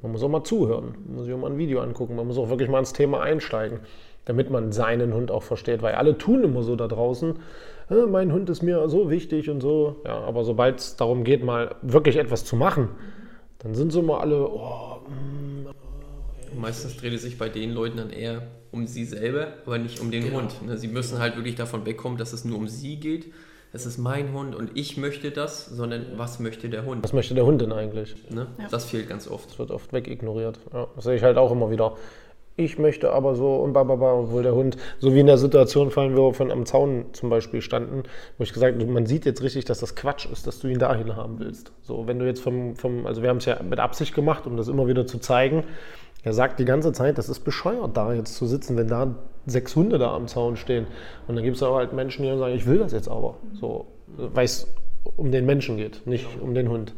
Man 0.02 0.12
muss 0.12 0.24
auch 0.24 0.30
mal 0.30 0.44
zuhören, 0.44 0.96
man 1.06 1.16
muss 1.16 1.26
sich 1.26 1.34
auch 1.34 1.38
mal 1.38 1.50
ein 1.50 1.58
Video 1.58 1.80
angucken, 1.80 2.18
man 2.18 2.28
muss 2.28 2.38
auch 2.38 2.50
wirklich 2.50 2.70
mal 2.70 2.80
ins 2.80 2.92
Thema 2.92 3.22
einsteigen, 3.22 3.80
damit 4.26 4.50
man 4.50 4.74
seinen 4.74 5.14
Hund 5.14 5.32
auch 5.32 5.44
versteht, 5.44 5.82
weil 5.82 5.96
alle 5.96 6.18
tun 6.18 6.44
immer 6.44 6.64
so 6.64 6.76
da 6.76 6.88
draußen, 6.88 7.36
mein 8.10 8.32
Hund 8.32 8.50
ist 8.50 8.62
mir 8.62 8.88
so 8.90 9.10
wichtig 9.10 9.50
und 9.50 9.62
so. 9.62 10.02
Ja, 10.06 10.20
aber 10.20 10.44
sobald 10.44 10.80
es 10.80 10.96
darum 10.96 11.24
geht, 11.24 11.44
mal 11.44 11.76
wirklich 11.82 12.18
etwas 12.18 12.46
zu 12.46 12.56
machen, 12.56 12.90
dann 13.60 13.76
sind 13.76 13.92
so 13.92 14.00
immer 14.00 14.20
alle, 14.20 14.48
oh, 14.48 14.98
mm, 15.08 16.60
Meistens 16.60 16.98
dreht 16.98 17.14
es 17.14 17.22
sich 17.22 17.38
bei 17.38 17.48
den 17.48 17.72
Leuten 17.72 17.98
dann 17.98 18.10
eher 18.10 18.42
um 18.72 18.86
sie 18.86 19.06
selber, 19.06 19.48
aber 19.66 19.78
nicht 19.78 20.02
um 20.02 20.12
den 20.12 20.26
genau. 20.26 20.40
Hund. 20.40 20.66
Ne? 20.66 20.78
Sie 20.78 20.88
müssen 20.88 21.20
halt 21.20 21.36
wirklich 21.38 21.56
davon 21.56 21.86
wegkommen, 21.86 22.18
dass 22.18 22.34
es 22.34 22.44
nur 22.44 22.58
um 22.58 22.68
sie 22.68 22.98
geht 22.98 23.32
es 23.74 23.86
ist 23.86 23.98
mein 23.98 24.34
Hund 24.34 24.54
und 24.54 24.72
ich 24.74 24.98
möchte 24.98 25.32
das, 25.32 25.66
sondern 25.66 26.06
was 26.18 26.40
möchte 26.40 26.70
der 26.70 26.86
Hund? 26.86 27.04
Was 27.04 27.14
möchte 27.14 27.34
der 27.36 27.46
Hund 27.46 27.62
denn 27.62 27.72
eigentlich? 27.72 28.16
Ne? 28.30 28.48
Ja. 28.60 28.68
Das 28.70 28.86
fehlt 28.86 29.08
ganz 29.08 29.30
oft. 29.30 29.50
Das 29.50 29.60
wird 29.60 29.72
oft 29.72 29.94
wegignoriert. 29.94 30.60
Ja, 30.74 30.88
das 30.96 31.06
sehe 31.06 31.16
ich 31.16 31.24
halt 31.24 31.38
auch 31.38 31.52
immer 31.52 31.72
wieder. 31.72 31.96
Ich 32.58 32.78
möchte 32.78 33.12
aber 33.12 33.36
so 33.36 33.56
und 33.56 33.74
bababa, 33.74 34.14
obwohl 34.14 34.44
der 34.44 34.54
Hund, 34.54 34.78
so 35.00 35.14
wie 35.16 35.22
in 35.22 35.28
der 35.28 35.38
Situation, 35.38 35.90
fallen 35.90 36.16
wir 36.16 36.34
von 36.34 36.52
am 36.52 36.66
Zaun 36.66 37.06
zum 37.14 37.30
Beispiel 37.30 37.62
standen, 37.62 38.04
wo 38.38 38.44
ich 38.44 38.54
gesagt 38.54 38.80
habe, 38.80 38.92
man 38.92 39.06
sieht 39.06 39.26
jetzt 39.26 39.42
richtig, 39.42 39.66
dass 39.66 39.80
das 39.80 39.96
Quatsch 39.96 40.26
ist, 40.32 40.46
dass 40.48 40.60
du 40.60 40.68
ihn 40.68 40.78
dahin 40.78 41.16
haben 41.16 41.40
willst. 41.40 41.72
So, 41.82 42.08
wenn 42.08 42.20
du 42.20 42.26
jetzt 42.26 42.42
vom, 42.42 42.76
vom 42.76 43.08
also 43.08 43.22
wir 43.22 43.30
haben 43.30 43.38
es 43.38 43.46
ja 43.46 43.62
mit 43.64 43.80
Absicht 43.80 44.14
gemacht, 44.14 44.46
um 44.48 44.58
das 44.58 44.68
immer 44.68 44.88
wieder 44.88 45.08
zu 45.08 45.20
zeigen, 45.20 45.64
er 46.24 46.34
sagt 46.34 46.60
die 46.60 46.66
ganze 46.66 46.92
Zeit, 46.92 47.18
das 47.18 47.30
ist 47.30 47.40
bescheuert, 47.40 47.98
da 47.98 48.14
jetzt 48.14 48.36
zu 48.36 48.46
sitzen, 48.46 48.78
wenn 48.78 48.88
da 48.88 49.16
sechs 49.48 49.76
Hunde 49.76 49.98
da 49.98 50.14
am 50.14 50.28
Zaun 50.28 50.56
stehen. 50.56 50.86
Und 51.28 51.36
dann 51.36 51.44
gibt 51.44 51.58
es 51.58 51.64
aber 51.64 51.78
halt 51.78 51.94
Menschen, 51.94 52.24
die 52.24 52.38
sagen, 52.38 52.54
ich 52.54 52.68
will 52.68 52.78
das 52.78 52.92
jetzt 52.92 53.08
aber. 53.08 53.38
So, 53.60 53.88
weil 54.18 54.46
es 54.46 54.68
um 55.18 55.32
den 55.32 55.46
Menschen 55.46 55.78
geht, 55.78 56.06
nicht 56.06 56.28
um 56.40 56.54
den 56.54 56.70
Hund. 56.70 56.94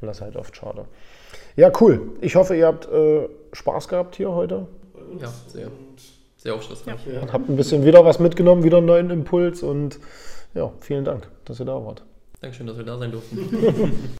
Und 0.00 0.08
das 0.08 0.18
ist 0.18 0.22
halt 0.22 0.36
oft 0.36 0.54
schade. 0.54 0.84
Ja, 1.56 1.72
cool. 1.80 2.10
Ich 2.20 2.36
hoffe, 2.36 2.54
ihr 2.54 2.66
habt 2.66 2.86
äh, 2.92 3.28
Spaß 3.52 3.88
gehabt 3.88 4.16
hier 4.16 4.30
heute. 4.32 4.66
Ja, 5.20 5.32
sehr. 5.48 5.70
Sehr 6.36 6.54
aufschlussreich. 6.54 7.00
Ja. 7.12 7.32
Habt 7.32 7.48
ein 7.48 7.56
bisschen 7.56 7.84
wieder 7.84 8.04
was 8.04 8.18
mitgenommen, 8.18 8.62
wieder 8.62 8.76
einen 8.78 8.86
neuen 8.86 9.10
Impuls 9.10 9.62
und 9.62 9.98
ja, 10.54 10.72
vielen 10.80 11.04
Dank, 11.04 11.28
dass 11.44 11.60
ihr 11.60 11.66
da 11.66 11.84
wart. 11.84 12.04
Dankeschön, 12.40 12.66
dass 12.66 12.76
wir 12.76 12.84
da 12.84 12.98
sein 12.98 13.10
durften. 13.10 13.38